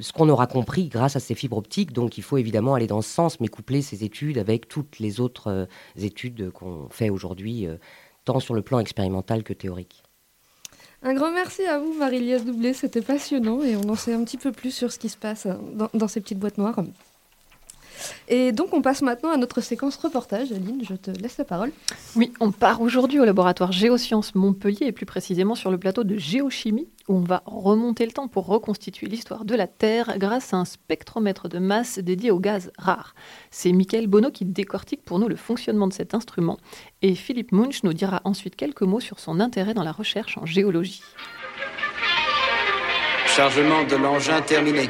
ce 0.02 0.12
qu'on 0.13 0.30
aura 0.30 0.48
compris 0.48 0.88
grâce 0.88 1.15
à 1.15 1.20
ces 1.20 1.36
fibres 1.36 1.58
optiques. 1.58 1.94
Donc 1.94 2.18
il 2.18 2.24
faut 2.24 2.38
évidemment 2.38 2.76
aller 2.76 2.88
dans 2.88 3.02
ce 3.02 3.10
sens, 3.10 3.39
mais 3.39 3.48
coupler 3.48 3.82
ces 3.82 4.04
études 4.04 4.38
avec 4.38 4.68
toutes 4.68 5.00
les 5.00 5.20
autres 5.20 5.68
études 5.98 6.52
qu'on 6.52 6.88
fait 6.89 7.10
aujourd'hui, 7.10 7.68
tant 8.26 8.39
sur 8.39 8.54
le 8.54 8.62
plan 8.62 8.80
expérimental 8.80 9.44
que 9.44 9.54
théorique. 9.54 10.04
Un 11.02 11.13
grand 11.13 11.32
merci 11.32 11.63
à 11.63 11.80
vous, 11.80 11.94
Marie-Liesse 11.94 12.44
Doublé. 12.44 12.74
C'était 12.74 13.02
passionnant 13.02 13.63
et 13.63 13.76
on 13.78 13.88
en 13.89 13.96
sait 13.96 14.13
un 14.13 14.24
petit 14.24 14.38
peu 14.38 14.52
plus 14.52 14.72
sur 14.72 14.92
ce 14.92 15.00
qui 15.00 15.08
se 15.08 15.18
passe 15.18 15.48
dans, 15.94 16.08
ces 16.08 16.20
petites 16.20 16.39
boîtes 16.39 16.58
noires. 16.58 16.80
Et 18.32 18.52
donc, 18.52 18.74
on 18.74 18.82
passe 18.84 19.02
maintenant 19.02 19.32
à 19.32 19.38
notre 19.38 19.60
séquence 19.60 19.98
reportage. 19.98 20.52
Aline, 20.52 20.84
je 20.88 20.94
te 20.94 21.10
laisse 21.10 21.39
la 21.39 21.46
parole. 21.46 21.72
Oui, 22.15 22.32
on 22.39 22.52
part 22.52 22.80
aujourd'hui 22.80 23.20
au 23.20 23.26
laboratoire 23.26 23.72
Géosciences 23.72 24.36
Montpellier 24.36 24.86
et 24.86 24.92
plus 24.92 25.08
précisément 25.08 25.56
sur 25.56 25.72
le 25.72 25.80
plateau 25.80 26.04
de 26.04 26.15
géochimie 26.15 26.88
où 27.08 27.15
on 27.15 27.22
va 27.22 27.42
remonter 27.48 28.06
le 28.06 28.12
temps 28.12 28.28
pour 28.28 28.46
reconstituer 28.46 29.08
l'histoire 29.08 29.46
de 29.46 29.56
la 29.56 29.65
Terre 29.65 30.13
grâce 30.20 30.54
à 30.54 30.58
un 30.58 30.65
spectromètre 30.65 31.50
de 31.50 31.58
masse 31.58 31.98
dédié 31.98 32.30
aux 32.30 32.39
gaz 32.39 32.72
rares. 32.78 33.15
C'est 33.50 33.72
Michael 33.72 34.06
Bonneau 34.06 34.30
qui 34.30 34.46
décortique 34.46 35.04
pour 35.04 35.18
nous 35.18 35.28
le 35.28 35.36
fonctionnement 35.36 35.88
de 35.88 35.94
cet 35.94 36.13
instrument 36.13 36.58
et 37.02 37.15
Philippe 37.15 37.52
Munch 37.52 37.82
nous 37.84 37.94
dira 37.94 38.22
ensuite 38.26 38.56
quelques 38.56 38.84
mots 38.84 39.00
sur 39.00 39.20
son 39.20 39.39
intérêt 39.39 39.74
dans 39.74 39.84
la 39.84 39.92
recherche 39.92 40.38
en 40.38 40.46
géologie. 40.46 41.02
Chargement 43.26 43.84
de 43.86 43.96
l'engin 43.96 44.42
terminé. 44.42 44.88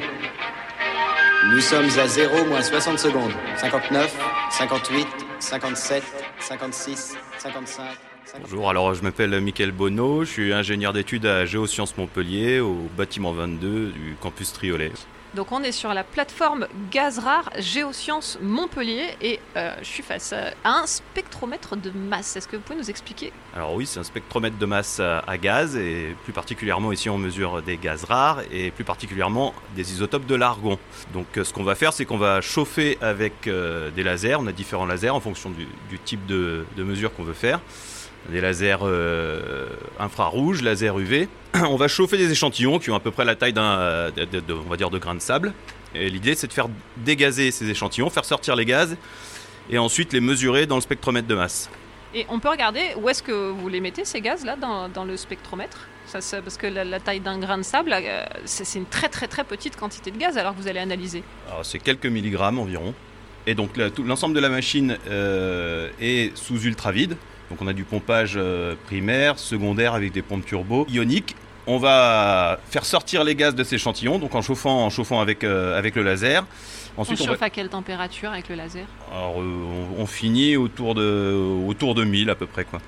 Nous 1.48 1.62
sommes 1.62 1.88
à 1.98 2.08
0 2.08 2.46
moins 2.46 2.62
60 2.62 3.00
secondes. 3.00 3.32
59, 3.58 4.16
58, 4.52 5.08
57, 5.40 6.04
56, 6.40 7.18
55. 7.38 7.84
Bonjour, 8.42 8.70
alors 8.70 8.94
je 8.94 9.02
m'appelle 9.02 9.40
Mickaël 9.42 9.72
Bonneau, 9.72 10.24
je 10.24 10.30
suis 10.30 10.54
ingénieur 10.54 10.94
d'études 10.94 11.26
à 11.26 11.46
Géosciences 11.46 11.98
Montpellier 11.98 12.60
au 12.60 12.76
bâtiment 12.96 13.32
22 13.32 13.88
du 13.88 14.16
campus 14.22 14.54
Triolet. 14.54 14.92
Donc 15.36 15.52
on 15.52 15.62
est 15.62 15.72
sur 15.72 15.94
la 15.94 16.04
plateforme 16.04 16.68
Gaz 16.92 17.20
Rare 17.20 17.52
Géosciences 17.60 18.40
Montpellier 18.42 19.16
et 19.22 19.40
euh, 19.56 19.76
je 19.82 19.88
suis 19.88 20.02
face 20.02 20.34
à 20.34 20.54
un 20.64 20.88
spectromètre 20.88 21.76
de 21.76 21.92
masse. 21.92 22.36
Est-ce 22.36 22.48
que 22.48 22.56
vous 22.56 22.64
pouvez 22.64 22.80
nous 22.80 22.90
expliquer? 22.90 23.32
Alors 23.56 23.76
oui, 23.76 23.86
c'est 23.86 24.00
un 24.00 24.04
spectromètre 24.04 24.58
de 24.58 24.66
masse 24.66 25.00
à 25.00 25.20
à 25.28 25.38
gaz 25.38 25.76
et 25.76 26.16
plus 26.24 26.34
particulièrement 26.34 26.92
ici 26.92 27.10
on 27.10 27.18
mesure 27.18 27.62
des 27.62 27.78
gaz 27.78 28.06
rares 28.06 28.42
et 28.52 28.72
plus 28.72 28.84
particulièrement 28.84 29.54
des 29.76 29.92
isotopes 29.92 30.26
de 30.26 30.36
l'argon. 30.36 30.80
Donc 31.14 31.38
euh, 31.38 31.44
ce 31.44 31.54
qu'on 31.54 31.64
va 31.64 31.76
faire 31.76 31.94
c'est 31.94 32.06
qu'on 32.06 32.18
va 32.18 32.42
chauffer 32.42 32.98
avec 33.02 33.48
euh, 33.48 33.92
des 33.92 34.04
lasers, 34.04 34.36
on 34.36 34.48
a 34.48 34.52
différents 34.52 34.88
lasers 34.88 35.10
en 35.10 35.20
fonction 35.20 35.52
du, 35.52 35.68
type 36.00 36.26
de 36.26 36.66
mesure 36.78 37.14
qu'on 37.14 37.24
veut 37.24 37.34
faire. 37.34 37.60
Des 38.30 38.42
lasers 38.42 38.78
euh, 38.84 39.68
infrarouges, 40.00 40.62
lasers 40.62 40.94
UV. 40.98 41.28
On 41.68 41.78
va 41.78 41.88
chauffer 41.88 42.18
des 42.18 42.32
échantillons 42.32 42.78
qui 42.78 42.92
ont 42.92 42.96
à 42.96 43.00
peu 43.00 43.12
près 43.12 43.26
la 43.26 43.36
taille 43.36 43.54
d'un, 43.54 44.12
de, 44.12 44.26
de- 44.26 44.40
de- 44.42 44.54
on 44.54 44.70
va 44.70 44.78
dire, 44.78 44.90
de 44.90 45.00
grain 45.00 45.16
de 45.16 45.20
sable. 45.22 45.54
Et 45.96 46.10
l'idée 46.10 46.36
c'est 46.36 46.46
de 46.48 46.54
faire 46.54 46.68
dégazer 46.98 47.50
ces 47.52 47.68
échantillons, 47.70 48.10
faire 48.12 48.26
sortir 48.26 48.56
les 48.56 48.66
gaz 48.66 48.96
et 49.72 49.80
ensuite 49.80 50.14
les 50.14 50.20
mesurer 50.20 50.68
dans 50.68 50.76
le 50.76 50.82
spectromètre 50.82 51.28
de 51.28 51.34
masse. 51.36 51.70
Et 52.14 52.26
on 52.30 52.40
peut 52.40 52.50
regarder 52.50 52.82
où 52.98 53.10
est-ce 53.10 53.24
que 53.24 53.50
vous 53.52 53.70
les 53.70 53.80
mettez 53.80 54.06
ces 54.06 54.22
gaz 54.22 54.44
là 54.46 54.56
dans, 54.56 54.90
dans 54.90 55.06
le 55.06 55.18
spectromètre? 55.18 55.88
Ça, 56.06 56.22
ça- 56.22 56.42
Parce 56.42 56.58
que 56.58 56.68
la, 56.68 56.84
la 56.84 57.00
taille 57.00 57.20
d'un 57.20 57.40
grain 57.40 57.58
de 57.58 57.64
sable, 57.64 57.92
euh, 57.94 58.24
c'est 58.46 58.66
c'est 58.66 58.78
une 58.80 58.86
très 58.86 59.10
très 59.10 59.28
très 59.28 59.44
petite 59.44 59.76
quantité 59.76 60.12
de 60.12 60.18
gaz 60.18 60.38
alors 60.38 60.56
que 60.56 60.62
vous 60.62 60.68
allez 60.68 60.80
analyser. 60.80 61.24
Alors 61.50 61.66
c'est 61.66 61.80
quelques 61.80 62.06
milligrammes 62.08 62.60
environ. 62.60 62.94
Et 63.48 63.56
donc 63.56 63.76
là, 63.78 63.90
tout- 63.90 64.04
l'ensemble 64.04 64.36
de 64.36 64.40
la 64.40 64.50
machine 64.50 64.98
euh, 65.10 65.90
est 66.00 66.36
sous 66.38 66.62
ultra 66.64 66.92
vide. 66.92 67.16
Donc 67.50 67.62
on 67.62 67.68
a 67.68 67.74
du 67.74 67.84
pompage 67.84 68.34
euh, 68.36 68.76
primaire, 68.86 69.40
secondaire 69.40 69.94
avec 69.94 70.12
des 70.12 70.22
pompes 70.22 70.46
turbo 70.46 70.86
ioniques. 70.90 71.36
On 71.68 71.78
va 71.78 72.60
faire 72.70 72.86
sortir 72.86 73.24
les 73.24 73.36
gaz 73.36 73.54
de 73.54 73.64
ces 73.64 73.76
échantillons, 73.76 74.18
donc 74.18 74.34
en 74.34 74.42
chauffant, 74.42 74.86
en 74.86 74.90
chauffant 74.90 75.20
avec, 75.22 75.44
euh, 75.44 75.78
avec 75.78 75.96
le 75.96 76.04
laser. 76.04 76.46
Ensuite, 76.98 77.20
on 77.22 77.24
on, 77.24 77.28
va- 77.28 77.34
chauffe 77.34 77.44
à 77.44 77.50
quelle 77.50 77.70
température 77.70 78.32
avec 78.32 78.50
le 78.50 78.56
laser 78.56 78.86
alors, 79.12 79.40
euh, 79.40 79.88
on, 79.98 80.02
on 80.02 80.06
finit 80.08 80.58
autour 80.58 80.96
de, 80.96 81.36
autour 81.68 81.96
de 81.96 82.04
1000 82.04 82.30
à 82.30 82.36
peu 82.36 82.48
près. 82.48 82.64
Quoi. 82.66 82.80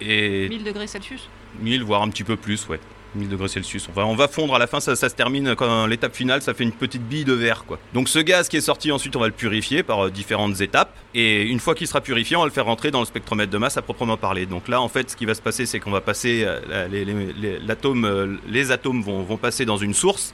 Et 0.00 0.48
1000 0.48 0.64
degrés 0.64 0.86
Celsius 0.86 1.28
1000, 1.60 1.82
voire 1.82 2.02
un 2.02 2.08
petit 2.10 2.24
peu 2.24 2.36
plus, 2.36 2.68
ouais. 2.68 2.78
1000 3.14 3.28
degrés 3.28 3.48
Celsius. 3.48 3.88
On 3.88 3.92
va, 3.92 4.06
on 4.06 4.14
va 4.14 4.28
fondre 4.28 4.54
à 4.54 4.58
la 4.58 4.66
fin, 4.66 4.80
ça, 4.80 4.94
se 4.96 5.06
termine 5.14 5.54
quand 5.56 5.86
l'étape 5.86 6.14
finale, 6.14 6.42
ça 6.42 6.54
fait 6.54 6.64
une 6.64 6.72
petite 6.72 7.02
bille 7.02 7.24
de 7.24 7.32
verre, 7.32 7.64
quoi. 7.66 7.78
Donc 7.94 8.08
ce 8.08 8.18
gaz 8.18 8.48
qui 8.48 8.56
est 8.56 8.60
sorti, 8.60 8.92
ensuite, 8.92 9.16
on 9.16 9.20
va 9.20 9.26
le 9.26 9.32
purifier 9.32 9.82
par 9.82 10.06
euh, 10.06 10.10
différentes 10.10 10.60
étapes. 10.60 10.94
Et 11.14 11.42
une 11.42 11.58
fois 11.58 11.74
qu'il 11.74 11.86
sera 11.86 12.00
purifié, 12.00 12.36
on 12.36 12.40
va 12.40 12.46
le 12.46 12.52
faire 12.52 12.66
rentrer 12.66 12.90
dans 12.90 13.00
le 13.00 13.06
spectromètre 13.06 13.50
de 13.50 13.58
masse 13.58 13.76
à 13.76 13.82
proprement 13.82 14.16
parler. 14.16 14.46
Donc 14.46 14.68
là, 14.68 14.80
en 14.80 14.88
fait, 14.88 15.10
ce 15.10 15.16
qui 15.16 15.26
va 15.26 15.34
se 15.34 15.42
passer, 15.42 15.66
c'est 15.66 15.80
qu'on 15.80 15.90
va 15.90 16.00
passer, 16.00 16.44
euh, 16.44 16.88
les, 16.88 17.04
les- 17.04 17.14
euh, 17.44 18.70
atomes 18.72 19.02
vont, 19.02 19.36
passer 19.36 19.64
dans 19.64 19.76
une 19.76 19.94
source. 19.94 20.32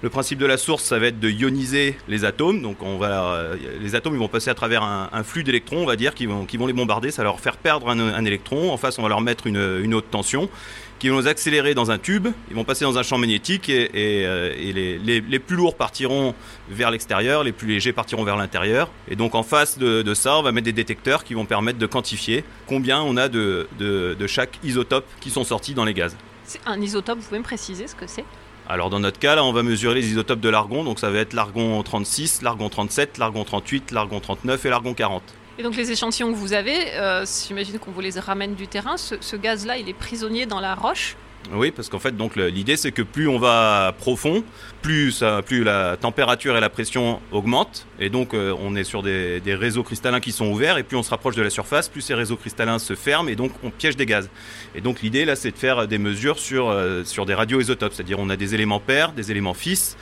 Le 0.00 0.10
principe 0.10 0.38
de 0.38 0.46
la 0.46 0.56
source, 0.56 0.84
ça 0.84 0.98
va 1.00 1.08
être 1.08 1.18
de 1.18 1.28
ioniser 1.28 1.98
les 2.06 2.24
atomes. 2.24 2.62
Donc, 2.62 2.82
on 2.82 2.98
va, 2.98 3.42
les 3.80 3.96
atomes, 3.96 4.14
ils 4.14 4.20
vont 4.20 4.28
passer 4.28 4.48
à 4.48 4.54
travers 4.54 4.84
un, 4.84 5.24
flux 5.24 5.42
d'électrons, 5.42 5.78
on 5.78 5.86
va 5.86 5.96
dire, 5.96 6.14
qui 6.14 6.26
vont, 6.26 6.46
les 6.52 6.72
bombarder. 6.72 7.10
Ça 7.10 7.22
va 7.22 7.30
leur 7.30 7.40
faire 7.40 7.56
perdre 7.56 7.88
un, 7.88 8.24
électron. 8.24 8.70
En 8.70 8.76
face, 8.76 8.96
on 9.00 9.02
va 9.02 9.08
leur 9.08 9.20
mettre 9.20 9.48
une 9.48 9.94
haute 9.94 10.08
tension, 10.08 10.48
qui 10.98 11.08
vont 11.08 11.26
accélérer 11.26 11.74
dans 11.74 11.90
un 11.90 11.98
tube. 11.98 12.28
Ils 12.50 12.56
vont 12.56 12.64
passer 12.64 12.84
dans 12.84 12.98
un 12.98 13.02
champ 13.02 13.18
magnétique 13.18 13.68
et, 13.68 13.84
et, 13.94 14.26
euh, 14.26 14.52
et 14.58 14.72
les, 14.72 14.98
les- 14.98 15.20
les 15.20 15.38
plus 15.38 15.56
lourds 15.56 15.76
partiront 15.76 16.34
vers 16.68 16.90
l'extérieur, 16.90 17.44
les 17.44 17.52
plus 17.52 17.68
légers 17.68 17.92
partiront 17.92 18.24
vers 18.24 18.36
l'intérieur. 18.36 18.90
Et 19.08 19.16
donc, 19.16 19.34
en 19.34 19.42
face 19.42 19.78
de, 19.78 20.02
de 20.02 20.14
ça, 20.14 20.36
on 20.38 20.42
va 20.42 20.52
mettre 20.52 20.64
des 20.66 20.72
détecteurs 20.72 21.24
qui 21.24 21.34
vont 21.34 21.44
permettre 21.44 21.78
de 21.78 21.86
quantifier 21.86 22.44
combien 22.66 23.00
on 23.00 23.16
a 23.16 23.28
de, 23.28 23.68
de, 23.78 24.16
de 24.18 24.26
chaque 24.26 24.58
isotope 24.64 25.06
qui 25.20 25.30
sont 25.30 25.44
sortis 25.44 25.74
dans 25.74 25.84
les 25.84 25.94
gaz. 25.94 26.16
C'est 26.44 26.60
un 26.66 26.80
isotope, 26.80 27.18
vous 27.18 27.26
pouvez 27.26 27.38
me 27.40 27.44
préciser 27.44 27.86
ce 27.86 27.94
que 27.94 28.06
c'est? 28.06 28.24
Alors 28.70 28.90
dans 28.90 29.00
notre 29.00 29.18
cas, 29.18 29.34
là, 29.34 29.44
on 29.44 29.52
va 29.52 29.62
mesurer 29.62 29.94
les 29.94 30.06
isotopes 30.08 30.40
de 30.40 30.48
l'argon. 30.50 30.84
Donc 30.84 30.98
ça 30.98 31.08
va 31.10 31.18
être 31.20 31.32
l'argon 31.32 31.82
36, 31.82 32.42
l'argon 32.42 32.68
37, 32.68 33.16
l'argon 33.18 33.44
38, 33.44 33.92
l'argon 33.92 34.20
39 34.20 34.66
et 34.66 34.68
l'argon 34.68 34.92
40. 34.92 35.22
Et 35.58 35.64
donc 35.64 35.74
les 35.74 35.90
échantillons 35.90 36.30
que 36.30 36.36
vous 36.36 36.52
avez, 36.52 36.94
euh, 36.94 37.26
j'imagine 37.26 37.80
qu'on 37.80 37.90
vous 37.90 38.00
les 38.00 38.20
ramène 38.20 38.54
du 38.54 38.68
terrain, 38.68 38.96
ce, 38.96 39.36
gaz-là, 39.36 39.76
il 39.76 39.88
est 39.88 39.94
prisonnier 39.94 40.46
dans 40.46 40.60
la 40.60 40.76
roche. 40.76 41.16
Oui, 41.52 41.72
parce 41.72 41.88
qu'en 41.88 41.98
fait, 41.98 42.16
donc 42.16 42.36
l'idée 42.36 42.76
c'est 42.76 42.92
que 42.92 43.02
plus 43.02 43.26
on 43.26 43.38
va 43.38 43.94
profond, 43.98 44.44
plus, 44.82 45.22
la 45.22 45.96
température 45.96 46.56
et 46.56 46.60
la 46.60 46.68
pression 46.68 47.20
augmentent. 47.32 47.86
Et 47.98 48.08
donc 48.08 48.34
euh, 48.34 48.54
on 48.60 48.76
est 48.76 48.84
sur 48.84 49.02
des, 49.02 49.40
réseaux 49.46 49.82
cristallins 49.82 50.20
qui 50.20 50.30
sont 50.30 50.46
ouverts. 50.46 50.78
Et 50.78 50.84
plus 50.84 50.96
on 50.96 51.02
se 51.02 51.10
rapproche 51.10 51.34
de 51.34 51.42
la 51.42 51.50
surface, 51.50 51.88
plus 51.88 52.02
ces 52.02 52.14
réseaux 52.14 52.36
cristallins 52.36 52.78
se 52.78 52.94
ferment 52.94 53.28
et 53.28 53.34
donc 53.34 53.50
on 53.64 53.70
piège 53.70 53.96
des 53.96 54.06
gaz. 54.06 54.30
Et 54.76 54.80
donc 54.80 55.00
l'idée 55.00 55.24
là, 55.24 55.34
c'est 55.34 55.50
de 55.50 55.56
faire 55.56 55.88
des 55.88 55.98
mesures 55.98 56.38
sur, 56.38 56.68
euh, 56.68 57.02
des 57.26 57.34
radioisotopes, 57.34 57.94
c'est-à-dire 57.94 58.18
on 58.20 58.30
a 58.30 58.36
des 58.36 58.54
éléments 58.54 58.80
pairs, 58.80 59.12
des 59.12 59.32
éléments 59.32 59.54
fils. 59.54 59.96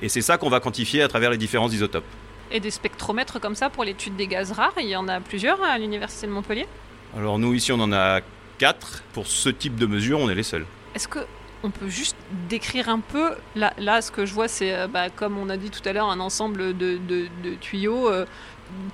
Et 0.00 0.08
c'est 0.08 0.22
ça 0.22 0.38
qu'on 0.38 0.48
va 0.48 0.60
quantifier 0.60 1.02
à 1.02 1.08
travers 1.08 1.30
les 1.30 1.38
différents 1.38 1.70
isotopes. 1.70 2.06
Et 2.54 2.60
des 2.60 2.70
spectromètres 2.70 3.40
comme 3.40 3.54
ça 3.54 3.70
pour 3.70 3.82
l'étude 3.82 4.14
des 4.14 4.26
gaz 4.26 4.52
rares, 4.52 4.74
il 4.78 4.86
y 4.86 4.94
en 4.94 5.08
a 5.08 5.20
plusieurs 5.20 5.62
à 5.64 5.78
l'université 5.78 6.26
de 6.26 6.32
Montpellier. 6.32 6.66
Alors 7.16 7.38
nous 7.38 7.54
ici 7.54 7.72
on 7.72 7.80
en 7.80 7.92
a 7.92 8.20
quatre. 8.58 9.02
Pour 9.14 9.26
ce 9.26 9.48
type 9.48 9.76
de 9.76 9.86
mesure, 9.86 10.18
on 10.20 10.28
est 10.28 10.34
les 10.34 10.42
seuls. 10.42 10.66
Est-ce 10.94 11.08
que 11.08 11.20
on 11.64 11.70
peut 11.70 11.88
juste 11.88 12.16
décrire 12.50 12.88
un 12.90 12.98
peu 13.00 13.30
là, 13.56 13.72
là 13.78 14.02
ce 14.02 14.10
que 14.10 14.26
je 14.26 14.34
vois, 14.34 14.48
c'est 14.48 14.74
euh, 14.74 14.86
bah, 14.86 15.08
comme 15.08 15.38
on 15.38 15.48
a 15.48 15.56
dit 15.56 15.70
tout 15.70 15.80
à 15.88 15.92
l'heure, 15.94 16.10
un 16.10 16.20
ensemble 16.20 16.76
de, 16.76 16.98
de- 16.98 17.28
de 17.42 17.54
tuyaux. 17.60 18.10
euh, 18.10 18.26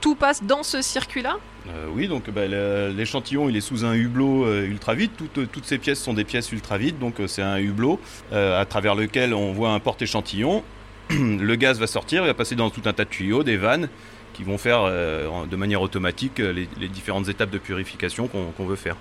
tout 0.00 0.14
passe 0.14 0.42
dans 0.42 0.62
ce 0.62 0.80
circuit-là? 0.82 1.36
Euh, 1.68 1.86
oui, 1.92 2.08
donc 2.08 2.30
bah, 2.30 2.46
l'échantillon 2.46 3.48
il 3.48 3.56
est 3.56 3.60
sous 3.60 3.84
un 3.84 3.94
hublot 3.94 4.44
euh, 4.44 4.66
ultra 4.66 4.94
vide. 4.94 5.10
Toutes, 5.16 5.50
toutes 5.50 5.64
ces 5.66 5.78
pièces 5.78 6.00
sont 6.02 6.14
des 6.14 6.24
pièces 6.24 6.52
ultra 6.52 6.78
vides, 6.78 6.98
donc 6.98 7.16
c'est 7.26 7.42
un 7.42 7.58
hublot 7.58 7.98
à 8.32 8.64
travers 8.66 8.94
lequel 8.94 9.34
on 9.34 9.52
voit 9.52 9.70
un 9.70 9.80
porte-échantillon. 9.80 10.62
le 11.10 11.54
gaz 11.56 11.78
va 11.78 11.86
sortir, 11.86 12.22
il 12.22 12.26
va 12.26 12.34
passer 12.34 12.54
dans 12.54 12.70
tout 12.70 12.82
un 12.84 12.92
tas 12.92 13.04
de 13.04 13.10
tuyaux, 13.10 13.42
des 13.42 13.56
vannes 13.56 13.88
qui 14.34 14.44
vont 14.44 14.58
faire 14.58 14.82
euh, 14.82 15.46
de 15.46 15.56
manière 15.56 15.82
automatique 15.82 16.40
euh, 16.40 16.52
les, 16.52 16.68
les 16.78 16.88
différentes 16.88 17.28
étapes 17.28 17.50
de 17.50 17.58
purification 17.58 18.28
qu'on 18.28 18.66
veut 18.66 18.76
faire. 18.76 18.96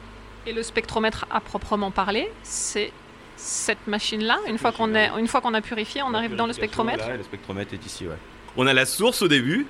Et 0.45 0.53
le 0.53 0.63
spectromètre 0.63 1.25
à 1.29 1.41
proprement 1.41 1.91
parler, 1.91 2.29
c'est 2.43 2.91
cette 3.35 3.85
machine-là. 3.87 4.39
Une 4.47 4.57
fois 4.57 4.71
qu'on 4.71 4.93
a 4.95 5.61
purifié, 5.61 6.01
on 6.03 6.13
arrive 6.13 6.35
dans 6.35 6.47
le 6.47 6.53
spectromètre. 6.53 7.07
Là, 7.07 7.17
le 7.17 7.23
spectromètre 7.23 7.73
est 7.73 7.85
ici, 7.85 8.07
ouais. 8.07 8.15
On 8.55 8.65
a 8.65 8.73
la 8.73 8.85
source 8.85 9.21
au 9.21 9.27
début, 9.27 9.67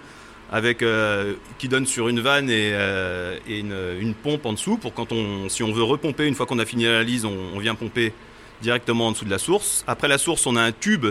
avec 0.52 0.82
euh, 0.82 1.34
qui 1.58 1.68
donne 1.68 1.86
sur 1.86 2.08
une 2.08 2.22
vanne 2.22 2.50
et, 2.50 2.72
euh, 2.74 3.38
et 3.48 3.60
une, 3.60 3.76
une 4.00 4.14
pompe 4.14 4.46
en 4.46 4.54
dessous 4.54 4.78
pour 4.78 4.94
quand 4.94 5.12
on, 5.12 5.50
si 5.50 5.64
on 5.64 5.74
veut 5.74 5.84
repomper 5.84 6.26
une 6.26 6.36
fois 6.36 6.46
qu'on 6.46 6.60
a 6.60 6.66
fini 6.66 6.86
l'analyse, 6.86 7.26
on, 7.26 7.36
on 7.54 7.60
vient 7.60 7.76
pomper 7.76 8.14
directement 8.62 9.08
en 9.08 9.12
dessous 9.12 9.26
de 9.26 9.30
la 9.30 9.40
source. 9.40 9.84
Après 9.88 10.08
la 10.08 10.18
source, 10.18 10.48
on 10.48 10.56
a 10.56 10.62
un 10.62 10.72
tube 10.72 11.08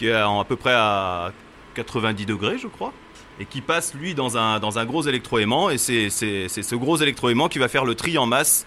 qui 0.00 0.06
est 0.06 0.12
à, 0.12 0.26
à 0.30 0.44
peu 0.44 0.56
près 0.56 0.72
à 0.72 1.30
90 1.74 2.24
degrés, 2.24 2.56
je 2.56 2.68
crois, 2.68 2.94
et 3.38 3.44
qui 3.44 3.60
passe 3.60 3.92
lui 3.92 4.14
dans 4.14 4.38
un, 4.38 4.58
dans 4.58 4.78
un 4.78 4.86
gros 4.86 5.02
électroaimant. 5.02 5.68
Et 5.68 5.76
c'est 5.76 6.08
ce 6.08 6.74
gros 6.74 6.96
électroaimant 6.96 7.48
qui 7.48 7.58
va 7.58 7.68
faire 7.68 7.84
le 7.84 7.94
tri 7.94 8.16
en 8.16 8.24
masse 8.24 8.66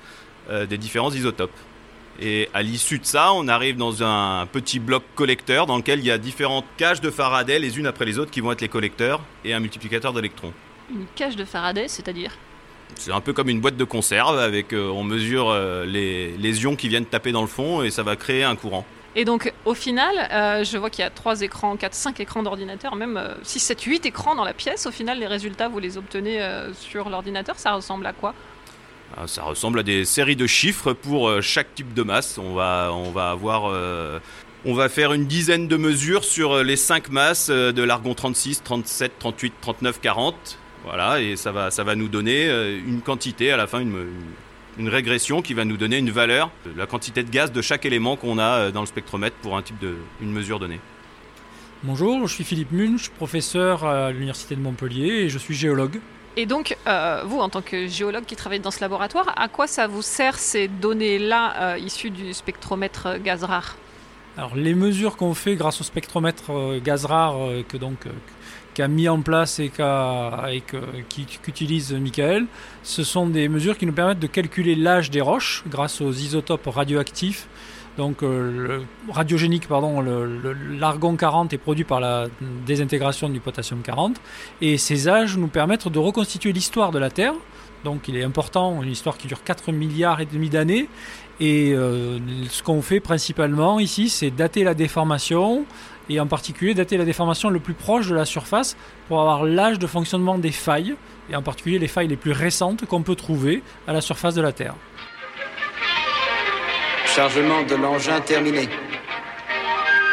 euh, 0.52 0.67
des 0.67 0.78
différents 0.78 1.12
isotopes. 1.12 1.58
Et 2.22 2.50
à 2.54 2.62
l'issue 2.62 3.00
de 3.00 3.06
ça, 3.06 3.34
on 3.34 3.48
arrive 3.48 3.78
dans 3.78 4.04
un 4.04 4.46
petit 4.46 4.78
bloc 4.78 5.04
collecteur 5.15 5.65
dans 5.65 5.78
lequel 5.78 6.00
il 6.00 6.06
y 6.06 6.12
a 6.12 6.19
différentes 6.19 6.65
cages 6.78 7.02
de 7.02 7.10
Faraday, 7.10 7.58
les 7.58 7.80
unes 7.80 7.88
après 7.88 8.06
les 8.06 8.19
autres, 8.19 8.30
qui 8.30 8.39
vont 8.39 8.52
être 8.52 8.62
les 8.62 8.69
collecteurs, 8.69 9.19
et 9.43 9.56
un 9.56 9.60
multiplicateur 9.60 10.13
d'électrons. 10.13 10.54
Une 10.91 11.08
cage 11.15 11.36
de 11.36 11.46
Faraday, 11.46 11.88
c'est-à-dire? 11.88 12.38
C'est 12.93 13.12
un 13.12 13.22
peu 13.22 13.34
comme 13.34 13.50
une 13.50 13.60
boîte 13.60 13.78
de 13.78 13.84
conserve, 13.86 14.38
avec 14.38 14.72
euh, 14.72 14.88
on 14.89 15.04
mesure 15.04 15.50
euh, 15.50 15.84
les, 15.84 16.38
les 16.38 16.62
ions 16.62 16.76
qui 16.76 16.89
viennent 16.89 17.08
taper 17.08 17.32
dans 17.32 17.41
le 17.41 17.48
fond, 17.48 17.82
et 17.82 17.89
ça 17.89 18.04
va 18.04 18.15
créer 18.15 18.43
un 18.43 18.56
courant. 18.56 18.86
Et 19.15 19.26
donc, 19.26 19.54
au 19.65 19.76
final, 19.76 20.15
euh, 20.32 20.63
je 20.63 20.78
vois 20.78 20.89
qu'il 20.89 21.04
y 21.04 21.06
a 21.06 21.12
3 21.12 21.41
écrans, 21.41 21.78
4, 21.78 21.93
5 21.93 22.19
écrans 22.19 22.41
d'ordinateur, 22.41 22.95
même 22.95 23.17
euh, 23.17 23.36
6, 23.43 23.60
7, 23.60 23.82
8 23.82 24.06
écrans 24.08 24.34
dans 24.34 24.43
la 24.43 24.54
pièce. 24.54 24.88
Au 24.88 24.91
final, 24.91 25.19
les 25.19 25.28
résultats, 25.28 25.67
vous 25.67 25.80
les 25.80 25.97
obtenez 25.97 26.41
euh, 26.41 26.73
sur 26.73 27.10
l'ordinateur. 27.10 27.60
Ça 27.60 27.73
ressemble 27.73 28.08
à 28.08 28.13
quoi? 28.13 28.34
Euh, 29.19 29.28
Ça 29.28 29.43
ressemble 29.43 29.80
à 29.80 29.84
des 29.84 30.04
séries 30.06 30.36
de 30.36 30.47
chiffres 30.47 30.93
pour 30.93 31.30
euh, 31.30 31.41
chaque 31.41 31.76
type 31.76 31.93
de 31.93 32.02
masse. 32.02 32.39
On 32.39 32.56
va, 32.56 32.89
on 32.91 33.12
va 33.12 33.30
avoir... 33.30 33.71
on 34.65 34.73
va 34.73 34.89
faire 34.89 35.13
une 35.13 35.26
dizaine 35.26 35.67
de 35.67 35.78
mesures 35.78 36.23
sur 36.23 36.63
les 36.63 36.78
5 36.78 37.10
masses 37.10 37.49
de 37.49 37.84
l'argon 37.84 38.15
36, 38.15 38.63
37, 38.63 39.19
38, 39.19 39.54
39, 39.62 40.02
40. 40.02 40.58
Voilà, 40.86 41.21
et 41.21 41.36
ça 41.36 41.52
va, 41.52 41.69
ça 41.69 41.84
va 41.84 41.95
nous 41.95 42.08
donner 42.08 42.47
une 42.86 43.02
quantité 43.02 43.52
à 43.52 43.58
la 43.58 43.67
fin, 43.67 43.86
régression 44.80 45.42
qui 45.42 45.54
va 45.54 45.66
nous 45.66 45.78
donner 45.78 45.98
une 45.98 46.12
valeur, 46.12 46.52
de 46.66 46.78
la 46.78 46.86
quantité 46.86 47.24
de 47.24 47.30
gaz 47.30 47.52
de 47.52 47.62
chaque 47.62 47.86
élément 47.86 48.16
qu'on 48.16 48.38
a 48.38 48.58
euh, 48.58 48.72
dans 48.72 48.82
le 48.82 48.88
spectromètre 48.88 49.36
pour 49.38 49.58
un 49.58 49.62
type 49.62 49.80
de, 49.80 49.96
une 50.22 50.32
mesure 50.32 50.60
donnée. 50.60 50.80
Bonjour, 51.84 52.28
je 52.28 52.34
suis 52.34 52.44
Philippe 52.44 52.72
Munch, 52.72 53.10
professeur 53.10 53.84
à 53.84 54.12
l'Université 54.12 54.56
de 54.56 54.62
Montpellier 54.62 55.24
et 55.24 55.30
je 55.30 55.38
suis 55.38 55.54
géologue. 55.54 56.00
Et 56.38 56.46
donc, 56.46 56.78
euh, 56.88 57.22
vous, 57.26 57.40
en 57.40 57.50
tant 57.50 57.62
que 57.62 57.88
géologue 57.88 58.26
qui 58.26 58.36
travaille 58.36 58.60
dans 58.60 58.72
ce 58.72 58.82
laboratoire, 58.82 59.34
à 59.36 59.48
quoi 59.48 59.68
ça 59.68 59.88
vous 59.88 60.02
sert 60.02 60.40
ces 60.40 60.68
données-là 60.68 61.74
euh, 61.74 61.78
issues 61.78 62.10
du 62.10 62.34
spectromètre 62.34 63.08
euh, 63.08 63.20
gaz 63.20 63.44
rare? 63.44 63.76
Alors 64.36 64.56
les 64.56 64.74
mesures 64.74 65.16
qu'on 65.16 65.36
fait 65.36 65.56
grâce 65.56 65.80
au 65.82 65.84
spectromètre 65.84 66.52
euh, 66.52 66.80
gaz 66.84 67.06
rare 67.06 67.36
euh, 67.38 67.62
que 67.68 67.78
donc 67.78 68.08
euh, 68.08 68.10
qu'a 68.74 68.88
mis 68.88 69.08
en 69.08 69.22
place 69.22 69.60
et 69.60 69.72
qu'utilise 71.42 71.94
Michael, 71.94 72.46
ce 72.84 73.04
sont 73.04 73.28
des 73.28 73.48
mesures 73.50 73.78
qui 73.78 73.86
nous 73.86 73.94
permettent 73.94 74.20
de 74.20 74.28
calculer 74.28 74.76
l'âge 74.76 75.12
des 75.12 75.22
roches 75.22 75.64
grâce 75.70 76.02
aux 76.02 76.12
isotopes 76.12 76.68
radioactifs 76.68 77.48
Donc, 77.98 78.24
euh, 78.24 78.82
radiogénique, 79.10 79.68
pardon, 79.68 80.04
l'argon 80.80 81.16
40 81.16 81.54
est 81.54 81.58
produit 81.58 81.84
par 81.84 82.00
la 82.00 82.28
désintégration 82.66 83.30
du 83.30 83.40
potassium 83.40 83.82
40. 83.82 84.20
Et 84.62 84.78
ces 84.78 85.08
âges 85.08 85.38
nous 85.38 85.48
permettent 85.48 85.88
de 85.88 86.00
reconstituer 86.00 86.54
l'histoire 86.54 86.92
de 86.92 87.00
la 87.00 87.12
Terre. 87.12 87.34
Donc, 87.84 88.08
il 88.08 88.18
est 88.18 88.24
important, 88.24 88.82
une 88.82 88.92
histoire 88.92 89.18
qui 89.18 89.28
dure 89.28 89.44
4 89.44 89.72
milliards 89.72 90.22
et 90.22 90.26
demi 90.26 90.50
d'années. 90.50 90.88
Et 91.40 91.74
euh, 91.74 92.20
ce 92.50 92.64
qu'on 92.64 92.82
fait 92.82 93.00
principalement 93.00 93.80
ici, 93.80 94.10
c'est 94.10 94.32
dater 94.32 94.64
la 94.64 94.74
déformation, 94.74 95.66
et 96.10 96.20
en 96.20 96.28
particulier 96.28 96.74
dater 96.74 96.98
la 96.98 97.06
déformation 97.06 97.50
le 97.50 97.60
plus 97.60 97.74
proche 97.74 98.08
de 98.08 98.16
la 98.16 98.26
surface 98.26 98.76
pour 99.08 99.20
avoir 99.20 99.44
l'âge 99.44 99.80
de 99.80 99.88
fonctionnement 99.88 100.38
des 100.38 100.52
failles, 100.52 100.96
et 101.30 101.36
en 101.36 101.42
particulier 101.42 101.80
les 101.80 101.88
failles 101.88 102.08
les 102.08 102.18
plus 102.18 102.32
récentes 102.32 102.86
qu'on 102.86 103.04
peut 103.04 103.16
trouver 103.16 103.63
à 103.88 103.94
la 103.94 104.02
surface 104.02 104.36
de 104.36 104.42
la 104.42 104.52
Terre. 104.52 104.76
Chargement 107.06 107.63
de 107.63 107.76
l'engin 107.76 108.20
terminé. 108.22 108.68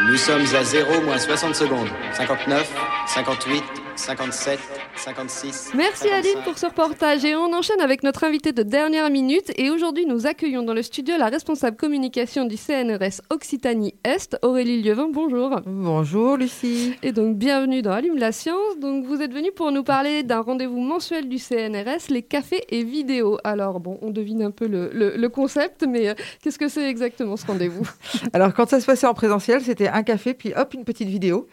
Nous 0.09 0.17
sommes 0.17 0.45
à 0.55 0.65
0 0.65 1.03
moins 1.03 1.19
60 1.19 1.55
secondes. 1.55 1.89
59, 2.13 2.73
58, 3.07 3.65
57, 3.97 4.80
56. 4.97 5.73
Merci 5.75 6.09
Aline 6.09 6.43
pour 6.45 6.59
ce 6.59 6.67
reportage 6.67 7.25
et 7.25 7.35
on 7.35 7.53
enchaîne 7.55 7.81
avec 7.81 8.03
notre 8.03 8.25
invité 8.25 8.53
de 8.53 8.63
dernière 8.63 9.09
minute 9.09 9.51
et 9.57 9.71
aujourd'hui 9.71 10.05
nous 10.05 10.27
accueillons 10.27 10.63
dans 10.63 10.75
le 10.75 10.83
studio 10.83 11.15
la 11.19 11.27
responsable 11.29 11.77
communication 11.77 12.45
du 12.45 12.57
CNRS 12.57 13.23
Occitanie 13.31 13.95
Est, 14.05 14.37
Aurélie 14.43 14.83
Lievin, 14.83 15.09
bonjour. 15.11 15.61
Bonjour 15.65 16.37
Lucie. 16.37 16.95
Et 17.03 17.13
donc 17.13 17.37
bienvenue 17.39 17.81
dans 17.81 17.93
Allume 17.93 18.19
la 18.19 18.33
science. 18.33 18.79
Donc 18.79 19.07
vous 19.07 19.23
êtes 19.23 19.33
venu 19.33 19.51
pour 19.53 19.73
nous 19.73 19.85
parler 19.85 20.23
d'un 20.23 20.41
rendez-vous 20.41 20.81
mensuel 20.81 21.29
du 21.29 21.39
CNRS, 21.39 22.11
les 22.11 22.23
cafés 22.23 22.65
et 22.69 22.85
vidéos. 22.85 23.39
Alors 23.43 23.81
bon, 23.81 23.99
on 24.03 24.11
devine 24.11 24.43
un 24.43 24.51
peu 24.51 24.67
le, 24.67 24.91
le- 24.93 25.17
le 25.17 25.29
concept, 25.31 25.85
mais 25.89 26.11
euh, 26.11 26.15
qu'est-ce 26.43 26.59
que 26.59 26.69
c'est 26.69 26.89
exactement 26.89 27.37
ce 27.39 27.47
rendez-vous? 27.47 27.89
Alors 28.35 28.53
quand 28.53 28.69
ça 28.69 28.81
se 28.81 28.87
passait 28.87 29.07
en 29.07 29.15
présentiel, 29.15 29.63
c'était 29.63 29.89
un 29.89 30.03
café, 30.03 30.35
puis 30.35 30.53
hop, 30.55 30.75
une 30.75 30.85
petite 30.85 31.09
vidéo. 31.09 31.47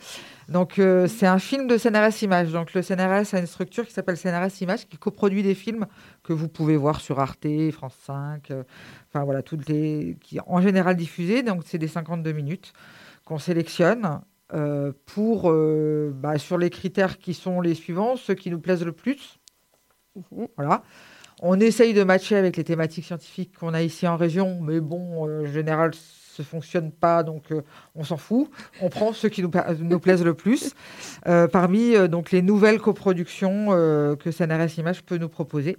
Donc 0.50 0.80
euh, 0.80 1.08
c'est 1.08 1.28
un 1.28 1.40
film 1.40 1.68
de 1.68 1.78
CNRS 1.78 2.22
Images. 2.22 2.52
Donc 2.52 2.74
le 2.74 2.82
CNRS 2.82 3.34
a 3.34 3.40
une 3.40 3.48
structure 3.48 3.86
qui 3.86 3.94
s'appelle 3.94 4.18
CNRS 4.18 4.62
Images 4.62 4.88
qui 4.88 4.98
coproduit 4.98 5.44
des 5.44 5.56
films 5.56 5.88
que 6.24 6.34
vous 6.34 6.48
pouvez 6.48 6.78
voir 6.78 7.02
sur 7.02 7.20
Arte, 7.20 7.48
France 7.72 7.96
5, 8.06 8.52
euh, 8.52 8.64
enfin 9.10 9.26
voilà, 9.26 9.42
toutes 9.42 9.68
les 9.68 10.18
qui 10.22 10.40
en 10.46 10.62
général 10.62 10.96
diffusés. 10.96 11.44
Donc 11.44 11.64
c'est 11.66 11.78
des 11.78 11.88
52 11.88 12.32
minutes 12.32 12.74
qu'on 13.26 13.40
sélectionne 13.40 14.22
euh, 14.54 14.94
pour 15.06 15.52
bah, 16.14 16.38
sur 16.38 16.58
les 16.58 16.70
critères 16.70 17.18
qui 17.18 17.34
sont 17.34 17.60
les 17.60 17.74
suivants, 17.74 18.16
ceux 18.16 18.36
qui 18.36 18.50
nous 18.50 18.60
plaisent 18.60 18.86
le 18.86 18.94
plus. 18.94 19.40
Voilà. 20.56 20.84
On 21.42 21.60
essaye 21.60 21.94
de 21.94 22.04
matcher 22.04 22.36
avec 22.36 22.58
les 22.58 22.64
thématiques 22.64 23.06
scientifiques 23.06 23.56
qu'on 23.58 23.76
a 23.76 23.84
ici 23.84 24.08
en 24.08 24.18
région, 24.18 24.60
mais 24.60 24.80
bon, 24.80 25.24
en 25.24 25.46
général, 25.46 25.92
ça 26.38 26.44
fonctionne 26.44 26.92
pas, 26.92 27.24
donc 27.24 27.52
euh, 27.52 27.62
on 27.96 28.04
s'en 28.04 28.18
fout. 28.18 28.50
On 28.82 28.90
prend 28.90 29.12
ceux 29.14 29.30
qui 29.30 29.42
nous, 29.42 29.52
nous 29.80 30.00
plaisent 30.00 30.24
le 30.24 30.34
plus. 30.36 30.74
Euh, 31.28 31.48
parmi 31.48 31.96
euh, 31.96 32.08
donc 32.08 32.32
les 32.32 32.42
nouvelles 32.42 32.80
coproductions 32.80 33.68
que 33.68 34.32
CNRS 34.32 34.78
Images 34.78 35.04
peut 35.04 35.18
nous 35.18 35.30
proposer. 35.30 35.78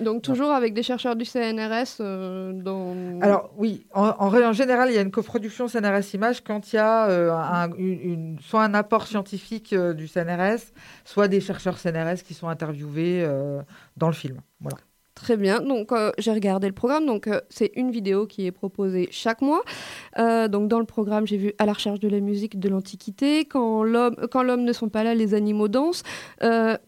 Donc 0.00 0.22
toujours 0.22 0.52
avec 0.52 0.72
des 0.72 0.82
chercheurs 0.82 1.16
du 1.16 1.26
CNRS 1.26 1.96
euh, 2.00 2.52
dans... 2.54 2.94
Alors 3.20 3.50
oui, 3.58 3.86
en, 3.92 4.04
en 4.18 4.52
général, 4.54 4.88
il 4.90 4.94
y 4.94 4.98
a 4.98 5.02
une 5.02 5.10
coproduction 5.10 5.68
CNRS 5.68 6.14
Images 6.14 6.40
quand 6.42 6.72
il 6.72 6.76
y 6.76 6.78
a 6.78 7.08
euh, 7.10 7.30
un- 7.30 7.70
une, 7.76 8.38
soit 8.40 8.64
un 8.64 8.72
apport 8.72 9.06
scientifique 9.06 9.74
euh, 9.74 9.92
du 9.92 10.08
CNRS, 10.08 10.72
soit 11.04 11.28
des 11.28 11.42
chercheurs 11.42 11.76
CNRS 11.78 12.22
qui 12.24 12.32
sont 12.32 12.48
interviewés 12.48 13.28
dans 13.98 14.06
le 14.06 14.14
film. 14.14 14.40
Voilà. 14.60 14.78
Très 15.16 15.38
bien. 15.38 15.60
Donc, 15.62 15.92
euh, 15.92 16.12
j'ai 16.18 16.30
regardé 16.30 16.66
le 16.66 16.74
programme. 16.74 17.06
Donc, 17.06 17.26
euh, 17.26 17.40
c'est 17.48 17.72
une 17.74 17.90
vidéo 17.90 18.26
qui 18.26 18.46
est 18.46 18.52
proposée 18.52 19.08
chaque 19.10 19.40
mois. 19.40 19.62
Euh, 20.18 20.46
donc, 20.46 20.68
dans 20.68 20.78
le 20.78 20.84
programme, 20.84 21.26
j'ai 21.26 21.38
vu 21.38 21.54
à 21.58 21.64
la 21.64 21.72
recherche 21.72 22.00
de 22.00 22.08
la 22.08 22.20
musique 22.20 22.60
de 22.60 22.68
l'Antiquité, 22.68 23.46
quand 23.46 23.82
l'homme, 23.82 24.14
ne 24.62 24.72
sont 24.74 24.90
pas 24.90 25.04
là, 25.04 25.14
les 25.14 25.32
animaux 25.32 25.68
dansent. 25.68 26.02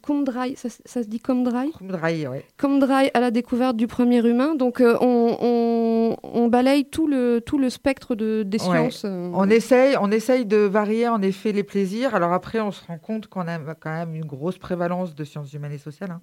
Komdrai, 0.02 0.54
ça, 0.56 0.68
se- 0.68 0.82
ça 0.84 1.02
se 1.02 1.08
dit 1.08 1.20
Komdrai 1.20 1.70
Komdrai, 1.78 2.26
oui. 2.28 2.38
Komdrai 2.58 3.10
à 3.14 3.20
la 3.20 3.30
découverte 3.30 3.76
du 3.76 3.86
premier 3.86 4.18
humain. 4.26 4.54
Donc, 4.54 4.80
on, 4.82 5.36
on- 5.40 6.16
on 6.22 6.48
balaye 6.48 6.84
tout 6.84 7.06
le, 7.08 7.40
tout 7.44 7.58
le 7.58 7.70
spectre 7.70 8.14
de, 8.14 8.42
des 8.42 8.58
Ouais. 8.58 8.90
sciences. 8.90 9.04
On, 9.06 9.48
essaye, 9.48 9.96
on 10.00 10.10
essaye 10.10 10.44
de 10.44 10.58
varier 10.58 11.08
en 11.08 11.22
effet 11.22 11.52
les 11.52 11.62
plaisirs. 11.64 12.14
Alors 12.14 12.32
après, 12.34 12.60
on 12.60 12.72
se 12.72 12.84
rend 12.86 12.98
compte 12.98 13.26
qu'on 13.28 13.48
a 13.48 13.58
quand 13.74 13.90
même 13.92 14.14
une 14.14 14.26
grosse 14.26 14.58
prévalence 14.58 15.14
de 15.14 15.24
sciences 15.24 15.52
humaines 15.54 15.72
et 15.72 15.78
sociales. 15.78 16.10
hein. 16.10 16.20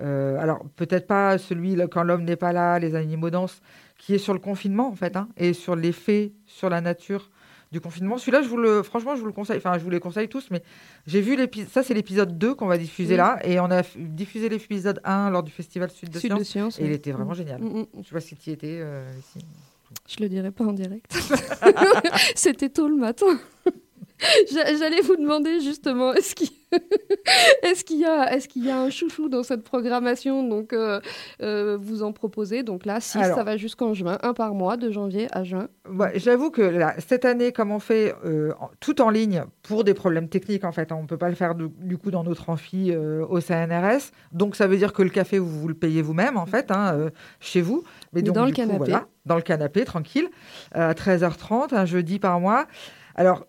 Euh, 0.00 0.38
alors 0.38 0.64
peut-être 0.76 1.06
pas 1.06 1.38
celui 1.38 1.74
là, 1.76 1.86
quand 1.88 2.02
l'homme 2.02 2.24
n'est 2.24 2.36
pas 2.36 2.52
là, 2.52 2.78
les 2.78 2.94
animaux 2.94 3.30
dansent, 3.30 3.60
qui 3.98 4.14
est 4.14 4.18
sur 4.18 4.32
le 4.32 4.38
confinement 4.40 4.88
en 4.88 4.94
fait, 4.94 5.16
hein, 5.16 5.28
et 5.36 5.52
sur 5.52 5.74
l'effet 5.76 6.32
sur 6.46 6.68
la 6.70 6.80
nature 6.80 7.30
du 7.70 7.80
confinement. 7.80 8.16
Celui-là, 8.16 8.40
je 8.40 8.48
vous 8.48 8.56
le, 8.56 8.82
franchement, 8.82 9.14
je 9.14 9.20
vous 9.20 9.26
le 9.26 9.32
conseille. 9.32 9.58
Enfin, 9.58 9.76
je 9.76 9.84
vous 9.84 9.90
les 9.90 10.00
conseille 10.00 10.28
tous, 10.28 10.48
mais 10.50 10.62
j'ai 11.06 11.20
vu 11.20 11.36
l'épisode. 11.36 11.68
Ça, 11.68 11.82
c'est 11.82 11.92
l'épisode 11.92 12.38
2 12.38 12.54
qu'on 12.54 12.66
va 12.66 12.78
diffuser 12.78 13.12
Oui. 13.14 13.18
là, 13.18 13.38
et 13.44 13.60
on 13.60 13.70
a 13.70 13.82
diffusé 13.96 14.48
l'épisode 14.48 15.00
1 15.04 15.28
lors 15.30 15.42
du 15.42 15.50
festival 15.52 15.90
Sud 15.90 16.08
de 16.08 16.18
Sud 16.18 16.32
de. 16.32 16.44
Sciences, 16.44 16.78
et 16.78 16.82
oui. 16.84 16.88
il 16.88 16.94
était 16.94 17.12
vraiment 17.12 17.32
Mm. 17.32 17.36
génial. 17.36 17.60
Mm, 17.60 17.78
mm. 17.80 17.86
Je 18.02 18.08
sais 18.08 18.14
pas 18.14 18.20
si 18.20 18.36
tu 18.36 18.50
y 18.50 18.52
étais 18.54 18.78
euh, 18.80 19.06
ici. 19.18 19.44
Je 20.08 20.16
le 20.22 20.28
dirai 20.30 20.50
pas 20.50 20.64
en 20.64 20.72
direct. 20.72 21.12
C'était 22.34 22.70
tôt 22.70 22.88
le 22.88 22.96
matin. 22.96 23.26
J'a- 24.52 24.76
J'allais 24.76 25.00
vous 25.00 25.16
demander 25.16 25.60
justement, 25.60 26.12
est-ce 26.12 26.34
qu'il 26.34 26.48
y, 28.00 28.04
a- 28.04 28.36
y 28.56 28.70
un 28.70 28.90
chouchou 28.90 29.28
dans 29.28 29.42
cette 29.42 29.62
programmation? 29.62 30.42
Donc, 30.46 30.72
euh, 30.72 31.00
euh, 31.40 31.78
vous 31.80 32.02
en 32.02 32.12
proposez. 32.12 32.62
Donc 32.62 32.84
là, 32.84 33.00
si 33.00 33.18
Alors- 33.18 33.36
ça 33.38 33.44
va 33.44 33.56
jusqu'en 33.56 33.94
juin, 33.94 34.18
un 34.22 34.34
par 34.34 34.54
mois, 34.54 34.76
de 34.76 34.90
janvier 34.90 35.28
à 35.32 35.44
juin. 35.44 35.68
Ouais, 35.88 36.12
J'avoue 36.18 36.50
que 36.50 36.62
là, 36.62 36.94
cette 36.98 37.24
année, 37.24 37.52
comme 37.52 37.70
on 37.70 37.78
fait 37.78 38.14
euh, 38.24 38.52
tout 38.80 39.00
en 39.00 39.10
ligne 39.10 39.44
pour 39.62 39.84
des 39.84 39.94
problèmes 39.94 40.28
techniques, 40.28 40.64
en 40.64 40.72
fait, 40.72 40.90
hein, 40.92 40.96
on 40.98 41.02
ne 41.02 41.08
peut 41.08 41.18
pas 41.18 41.28
le 41.28 41.34
faire 41.36 41.54
du, 41.54 41.68
du 41.68 41.96
coup 41.96 42.10
dans 42.10 42.24
notre 42.24 42.50
amphi 42.50 42.94
au 42.96 43.40
CNRS. 43.40 44.10
Donc 44.32 44.56
ça 44.56 44.66
veut 44.66 44.76
dire 44.76 44.92
que 44.92 45.02
le 45.02 45.10
café, 45.10 45.38
vous, 45.38 45.48
vous 45.60 45.68
le 45.68 45.74
payez 45.74 46.02
vous-même, 46.02 46.36
en 46.36 46.46
fait, 46.46 46.70
hein, 46.70 47.10
chez 47.40 47.60
vous. 47.60 47.84
Mais 48.12 48.22
donc, 48.22 48.34
dans 48.34 48.44
le 48.44 48.50
coup, 48.50 48.56
canapé. 48.56 48.78
voilà, 48.78 49.06
dans 49.26 49.36
le 49.36 49.42
canapé, 49.42 49.84
tranquille, 49.84 50.28
à 50.72 50.92
13h30, 50.94 51.74
un 51.74 51.84
jeudi 51.86 52.18
par 52.18 52.40
mois. 52.40 52.66
Alors, 53.14 53.46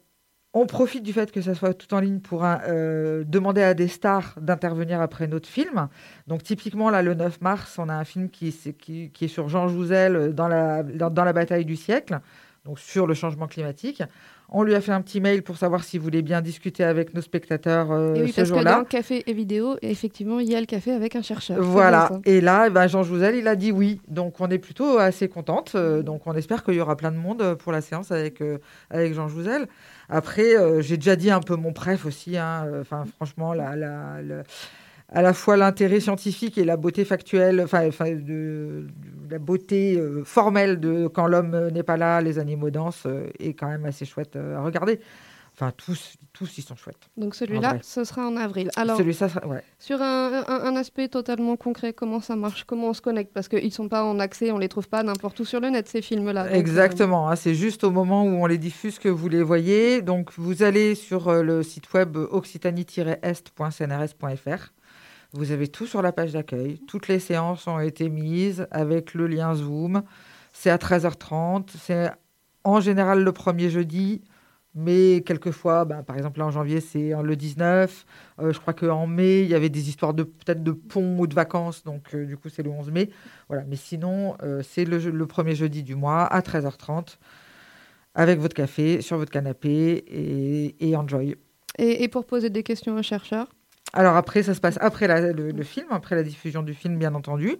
on 0.54 0.66
profite 0.66 1.04
du 1.04 1.14
fait 1.14 1.32
que 1.32 1.42
ça 1.42 1.54
soit 1.54 1.74
tout 1.76 1.94
en 1.94 2.00
ligne 2.00 2.20
pour 2.20 2.44
un, 2.44 2.60
euh, 2.68 3.24
demander 3.26 3.62
à 3.62 3.74
des 3.76 3.88
stars 3.88 4.34
d'intervenir 4.42 5.00
après 5.00 5.28
notre 5.28 5.48
film. 5.48 5.88
Donc 6.28 6.42
typiquement, 6.44 6.90
là, 6.90 7.02
le 7.04 7.14
9 7.14 7.42
mars, 7.42 7.78
on 7.78 7.88
a 7.88 7.94
un 7.94 8.04
film 8.04 8.30
qui, 8.30 8.52
c'est- 8.52 8.74
qui, 8.74 9.12
qui 9.12 9.26
est 9.26 9.30
sur 9.30 9.48
Jean 9.48 9.68
Jouzel 9.68 10.16
euh, 10.16 10.30
dans 10.34 10.48
la, 10.48 10.82
dans, 10.84 11.12
dans 11.12 11.24
la 11.24 11.34
bataille 11.34 11.66
du 11.66 11.76
siècle, 11.76 12.20
donc 12.66 12.80
sur 12.80 13.06
le 13.06 13.14
changement 13.14 13.48
climatique. 13.48 14.02
On 14.52 14.64
lui 14.64 14.74
a 14.74 14.82
fait 14.82 14.92
un 14.92 15.02
petit 15.02 15.22
mail 15.22 15.44
pour 15.44 15.58
savoir 15.58 15.84
s'il 15.84 16.00
voulait 16.00 16.24
bien 16.24 16.42
discuter 16.42 16.84
avec 16.84 17.14
nos 17.14 17.22
spectateurs 17.22 17.92
euh, 17.92 18.16
et 18.16 18.24
oui, 18.24 18.32
ce 18.32 18.38
parce 18.38 18.50
que 18.50 18.56
jour-là. 18.56 18.78
dans 18.80 18.84
café 18.84 19.24
et 19.28 19.34
vidéo, 19.34 19.78
effectivement, 19.84 20.40
il 20.40 20.50
y 20.50 20.56
a 20.56 20.60
le 20.60 20.66
café 20.66 20.92
avec 20.92 21.16
un 21.16 21.22
chercheur. 21.22 21.62
Voilà. 21.62 22.10
Et 22.26 22.42
là, 22.42 22.64
eh 22.66 22.72
ben, 22.72 22.88
Jean 22.88 23.04
Jouzel, 23.04 23.36
il 23.36 23.48
a 23.48 23.56
dit 23.56 23.72
oui. 23.72 24.02
Donc, 24.08 24.42
on 24.42 24.50
est 24.50 24.58
plutôt 24.58 24.98
assez 24.98 25.30
contente. 25.30 25.74
Euh, 25.76 26.02
donc, 26.02 26.26
on 26.26 26.34
espère 26.34 26.64
qu'il 26.64 26.74
y 26.74 26.82
aura 26.82 26.96
plein 26.98 27.12
de 27.12 27.18
monde 27.18 27.54
pour 27.60 27.72
la 27.72 27.82
séance 27.82 28.12
avec, 28.12 28.42
euh, 28.42 28.58
avec 28.90 29.14
Jean 29.14 29.28
Jouzel. 29.28 29.68
Après, 30.10 30.56
euh, 30.58 30.82
j'ai 30.82 30.98
déjà 30.98 31.16
dit 31.16 31.32
un 31.32 31.40
peu 31.42 31.56
mon 31.56 31.74
préf 31.74 32.06
aussi. 32.06 32.38
hein. 32.38 32.66
Euh, 32.68 32.82
Enfin, 32.82 33.06
franchement, 33.18 33.52
à 35.12 35.22
la 35.22 35.34
fois 35.34 35.58
l'intérêt 35.58 36.00
scientifique 36.00 36.58
et 36.58 36.66
la 36.66 36.78
beauté 36.78 37.04
factuelle, 37.06 37.62
enfin, 37.62 37.90
la 39.30 39.40
beauté 39.40 39.98
euh, 39.98 40.24
formelle 40.24 40.80
de 40.80 41.08
quand 41.08 41.28
l'homme 41.28 41.70
n'est 41.70 41.84
pas 41.84 41.98
là, 41.98 42.22
les 42.22 42.38
animaux 42.40 42.70
dansent, 42.70 43.08
est 43.40 43.54
quand 43.54 43.68
même 43.68 43.86
assez 43.86 44.06
chouette 44.06 44.36
à 44.36 44.62
regarder. 44.62 45.00
Enfin, 45.62 45.74
tous, 45.76 46.14
tous, 46.32 46.58
ils 46.58 46.62
sont 46.62 46.78
chouettes. 46.78 47.10
Donc 47.18 47.36
celui-là, 47.36 47.80
ce 47.82 48.06
sera 48.06 48.26
en 48.26 48.38
avril. 48.38 48.70
Alors, 48.78 48.96
Celui, 48.96 49.14
ça 49.14 49.28
sera- 49.28 49.46
ouais. 49.46 49.62
sur 49.78 50.02
un, 50.02 50.42
un- 50.48 50.64
un 50.68 50.76
aspect 50.78 51.10
totalement 51.10 51.58
concret, 51.58 51.92
comment 51.92 52.22
ça 52.22 52.38
marche 52.38 52.64
Comment 52.64 52.88
on 52.88 52.94
se 52.94 53.02
connecte 53.02 53.34
Parce 53.34 53.50
qu'ils 53.50 53.66
ne 53.66 53.70
sont 53.70 53.90
pas 53.90 54.06
en 54.06 54.20
accès, 54.20 54.52
on 54.52 54.56
ne 54.56 54.62
les 54.62 54.70
trouve 54.70 54.88
pas 54.88 55.04
n'importe 55.04 55.38
où 55.42 55.44
sur 55.44 55.60
le 55.60 55.70
net, 55.70 55.90
ces 55.90 56.02
films-là. 56.02 56.46
Euh, 56.46 56.52
Exactement, 56.54 57.28
hein, 57.30 57.36
c'est 57.36 57.56
juste 57.56 57.84
au 57.84 57.92
moment 57.92 58.24
où 58.24 58.28
on 58.42 58.46
les 58.46 58.58
diffuse 58.58 59.00
que 59.00 59.10
vous 59.10 59.28
les 59.28 59.44
voyez. 59.44 60.02
Donc 60.02 60.32
vous 60.38 60.64
allez 60.64 60.96
sur 60.96 61.28
euh, 61.28 61.44
le 61.44 61.62
site 61.62 61.92
web 61.94 62.16
occitanie-est.cnrs.fr. 63.50 64.72
Vous 65.34 65.52
avez 65.52 65.68
tout 65.68 65.86
sur 65.86 66.02
la 66.02 66.12
page 66.12 66.34
d'accueil. 66.34 66.80
Toutes 66.88 67.08
les 67.08 67.20
séances 67.20 67.68
ont 67.68 67.80
été 67.80 68.10
mises 68.10 68.66
avec 68.72 69.14
le 69.14 69.28
lien 69.28 69.54
Zoom. 69.54 70.04
C'est 70.54 70.70
à 70.72 70.78
13h30. 70.78 71.68
C'est 71.80 72.10
en 72.64 72.80
général 72.80 73.24
le 73.24 73.32
premier 73.32 73.70
jeudi. 73.70 74.24
Mais 74.82 75.24
quelquefois, 75.26 75.84
ben, 75.84 76.04
par 76.04 76.16
exemple 76.16 76.40
là 76.40 76.46
en 76.46 76.52
janvier, 76.52 76.80
c'est 76.80 77.14
euh, 77.14 77.22
le 77.22 77.36
19. 77.36 78.06
Euh, 78.40 78.54
je 78.54 78.60
crois 78.60 78.74
qu'en 78.74 79.08
mai, 79.08 79.42
il 79.42 79.50
y 79.50 79.54
avait 79.54 79.68
des 79.68 79.90
histoires 79.90 80.14
de 80.14 80.24
peut-être 80.24 80.64
de 80.64 80.72
pont 80.72 81.20
ou 81.20 81.28
de 81.28 81.36
vacances. 81.36 81.84
Donc 81.84 82.16
euh, 82.16 82.26
du 82.26 82.38
coup, 82.38 82.48
c'est 82.48 82.64
le 82.64 82.70
11 82.70 82.90
mai. 82.90 83.10
Voilà. 83.50 83.66
Mais 83.68 83.76
sinon, 83.76 84.38
euh, 84.42 84.62
c'est 84.64 84.86
le, 84.86 85.28
premier 85.28 85.54
jeudi 85.54 85.84
du 85.84 85.96
mois 85.96 86.24
à 86.24 86.40
13h30 86.40 87.18
avec 88.16 88.40
votre 88.40 88.56
café 88.56 89.02
sur 89.02 89.18
votre 89.18 89.32
canapé 89.32 90.76
et, 90.80 90.96
enjoy. 90.96 91.36
Et, 91.78 92.08
pour 92.08 92.26
poser 92.26 92.50
des 92.50 92.64
questions 92.64 92.96
à 92.96 93.00
un 93.00 93.02
chercheur 93.02 93.48
Alors 93.94 94.16
après, 94.16 94.44
ça 94.44 94.54
se 94.54 94.60
passe 94.60 94.78
après 94.82 95.08
le, 95.34 95.64
film, 95.64 95.88
après 95.90 96.16
la 96.16 96.24
diffusion 96.24 96.62
du 96.62 96.74
film, 96.74 96.98
bien 96.98 97.16
entendu. 97.16 97.58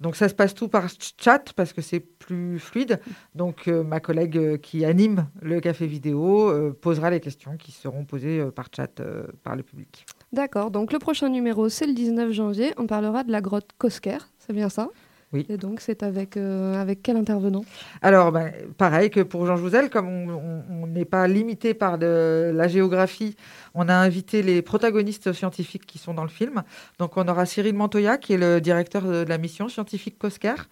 Donc 0.00 0.16
ça 0.16 0.28
se 0.28 0.34
passe 0.34 0.54
tout 0.54 0.68
par 0.68 0.88
ch- 0.88 1.14
chat 1.20 1.52
parce 1.56 1.72
que 1.72 1.82
c'est 1.82 2.00
plus 2.00 2.58
fluide. 2.58 3.00
Donc 3.34 3.66
euh, 3.68 3.82
ma 3.82 3.98
collègue 3.98 4.36
euh, 4.38 4.56
qui 4.56 4.84
anime 4.84 5.26
le 5.40 5.60
café 5.60 5.86
vidéo 5.86 6.48
euh, 6.50 6.72
posera 6.80 7.10
les 7.10 7.20
questions 7.20 7.56
qui 7.56 7.72
seront 7.72 8.04
posées 8.04 8.44
par 8.54 8.68
chat 8.74 9.02
par 9.42 9.56
le 9.56 9.62
public. 9.62 10.06
D'accord, 10.32 10.70
donc 10.70 10.92
le 10.92 10.98
prochain 10.98 11.28
numéro, 11.28 11.68
c'est 11.68 11.86
le 11.86 11.94
19 11.94 12.32
janvier. 12.32 12.72
On 12.76 12.86
parlera 12.86 13.24
de 13.24 13.32
la 13.32 13.40
grotte 13.40 13.70
Kosker, 13.78 14.18
c'est 14.38 14.52
bien 14.52 14.68
ça? 14.68 14.88
Oui. 15.32 15.46
Et 15.48 15.56
donc, 15.56 15.80
c'est 15.80 16.02
avec, 16.02 16.36
euh, 16.36 16.74
avec 16.80 17.02
quel 17.02 17.16
intervenant? 17.16 17.64
Alors, 18.02 18.32
ben, 18.32 18.52
pareil 18.76 19.08
que 19.10 19.20
pour 19.20 19.46
Jean 19.46 19.56
Jouzel, 19.56 19.88
comme 19.88 20.08
on- 20.08 20.86
n'est 20.92 21.06
pas 21.06 21.26
limité 21.26 21.72
par 21.72 21.96
de, 21.96 22.50
la 22.54 22.68
géographie, 22.68 23.34
on 23.74 23.88
a 23.88 23.94
invité 23.94 24.42
les 24.42 24.60
protagonistes 24.60 25.32
scientifiques 25.32 25.86
qui 25.86 25.96
sont 25.96 26.12
dans 26.12 26.22
le 26.24 26.28
film. 26.28 26.62
Donc, 26.98 27.16
on 27.16 27.26
aura 27.28 27.46
Cyril 27.46 27.74
Montoya, 27.74 28.18
qui 28.18 28.34
est 28.34 28.36
le 28.36 28.60
directeur 28.60 29.02
de 29.04 29.24
la 29.26 29.38
mission 29.38 29.70
scientifique 29.70 30.18
COSCAR, 30.18 30.68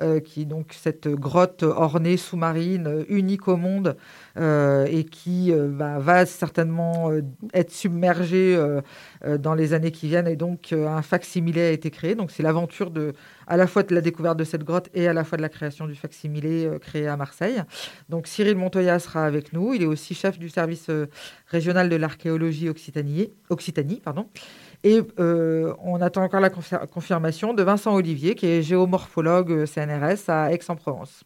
euh, 0.00 0.18
qui 0.18 0.42
est 0.42 0.44
donc 0.44 0.72
cette 0.72 1.06
grotte 1.06 1.62
ornée 1.62 2.16
sous-marine 2.16 2.88
euh, 2.88 3.04
unique 3.08 3.46
au 3.46 3.56
monde 3.56 3.96
euh, 4.36 4.86
et 4.90 5.04
qui 5.04 5.52
bah, 5.54 6.00
va 6.00 6.26
certainement 6.26 7.12
être 7.52 7.70
submergée 7.70 8.58
dans 9.38 9.54
les 9.54 9.72
années 9.72 9.92
qui 9.92 10.08
viennent. 10.08 10.26
Et 10.26 10.36
donc, 10.36 10.72
un 10.72 11.02
facsimilé 11.02 11.60
a 11.60 11.70
été 11.70 11.90
créé. 11.90 12.14
Donc, 12.16 12.32
c'est 12.32 12.42
l'aventure 12.42 12.90
de 12.90 13.12
à 13.46 13.56
la 13.56 13.66
fois 13.66 13.82
de 13.82 13.94
la 13.94 14.00
découverte 14.00 14.38
de 14.38 14.44
cette 14.44 14.64
grotte 14.64 14.88
et 14.94 15.06
à 15.06 15.12
la 15.12 15.22
fois 15.22 15.36
de 15.36 15.42
la 15.42 15.48
création 15.48 15.86
du 15.86 15.94
facsimilé 15.94 16.68
créé 16.80 17.06
à 17.06 17.16
Marseille. 17.16 17.62
Donc 18.08 18.26
Cyril 18.26 18.56
Montoya 18.56 18.98
sera 18.98 19.26
avec 19.26 19.52
nous. 19.52 19.74
Il 19.74 19.82
est 19.82 19.86
aussi 19.86 20.14
chef 20.14 20.38
du 20.38 20.48
service 20.48 20.90
régional 21.48 21.90
de 21.90 21.96
l'archéologie 21.96 22.70
Occitanie. 22.70 23.30
Occitanie 23.50 24.00
pardon. 24.00 24.28
Et 24.84 25.00
euh, 25.18 25.72
on 25.82 26.00
attend 26.02 26.22
encore 26.22 26.40
la 26.40 26.50
confir- 26.50 26.86
confirmation 26.86 27.54
de 27.54 27.62
Vincent 27.62 27.94
Olivier, 27.94 28.34
qui 28.34 28.46
est 28.46 28.62
géomorphologue 28.62 29.50
euh, 29.50 29.66
CNRS 29.66 30.28
à 30.28 30.52
Aix-en-Provence. 30.52 31.24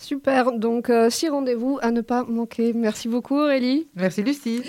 Super, 0.00 0.52
donc 0.52 0.90
euh, 0.90 1.10
six 1.10 1.28
rendez-vous 1.28 1.80
à 1.82 1.90
ne 1.90 2.02
pas 2.02 2.22
manquer. 2.22 2.72
Merci 2.72 3.08
beaucoup 3.08 3.36
Aurélie. 3.36 3.88
Merci 3.96 4.22
Lucie. 4.22 4.62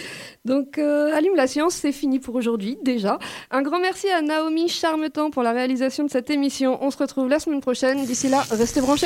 Donc 0.44 0.80
euh, 0.80 1.14
Allume 1.16 1.36
la 1.36 1.46
science, 1.46 1.76
c'est 1.76 1.92
fini 1.92 2.18
pour 2.18 2.34
aujourd'hui 2.34 2.80
déjà. 2.84 3.20
Un 3.52 3.62
grand 3.62 3.80
merci 3.80 4.10
à 4.10 4.24
Naomi 4.24 4.70
Charmetan 4.70 5.30
pour 5.30 5.44
la 5.44 5.52
réalisation 5.52 6.04
de 6.04 6.10
cette 6.10 6.32
émission. 6.32 6.80
On 6.82 6.90
se 6.90 6.98
retrouve 6.98 7.30
la 7.30 7.38
semaine 7.38 7.62
prochaine. 7.62 8.06
D'ici 8.06 8.28
là, 8.28 8.42
restez 8.50 8.82
branchés. 8.82 9.06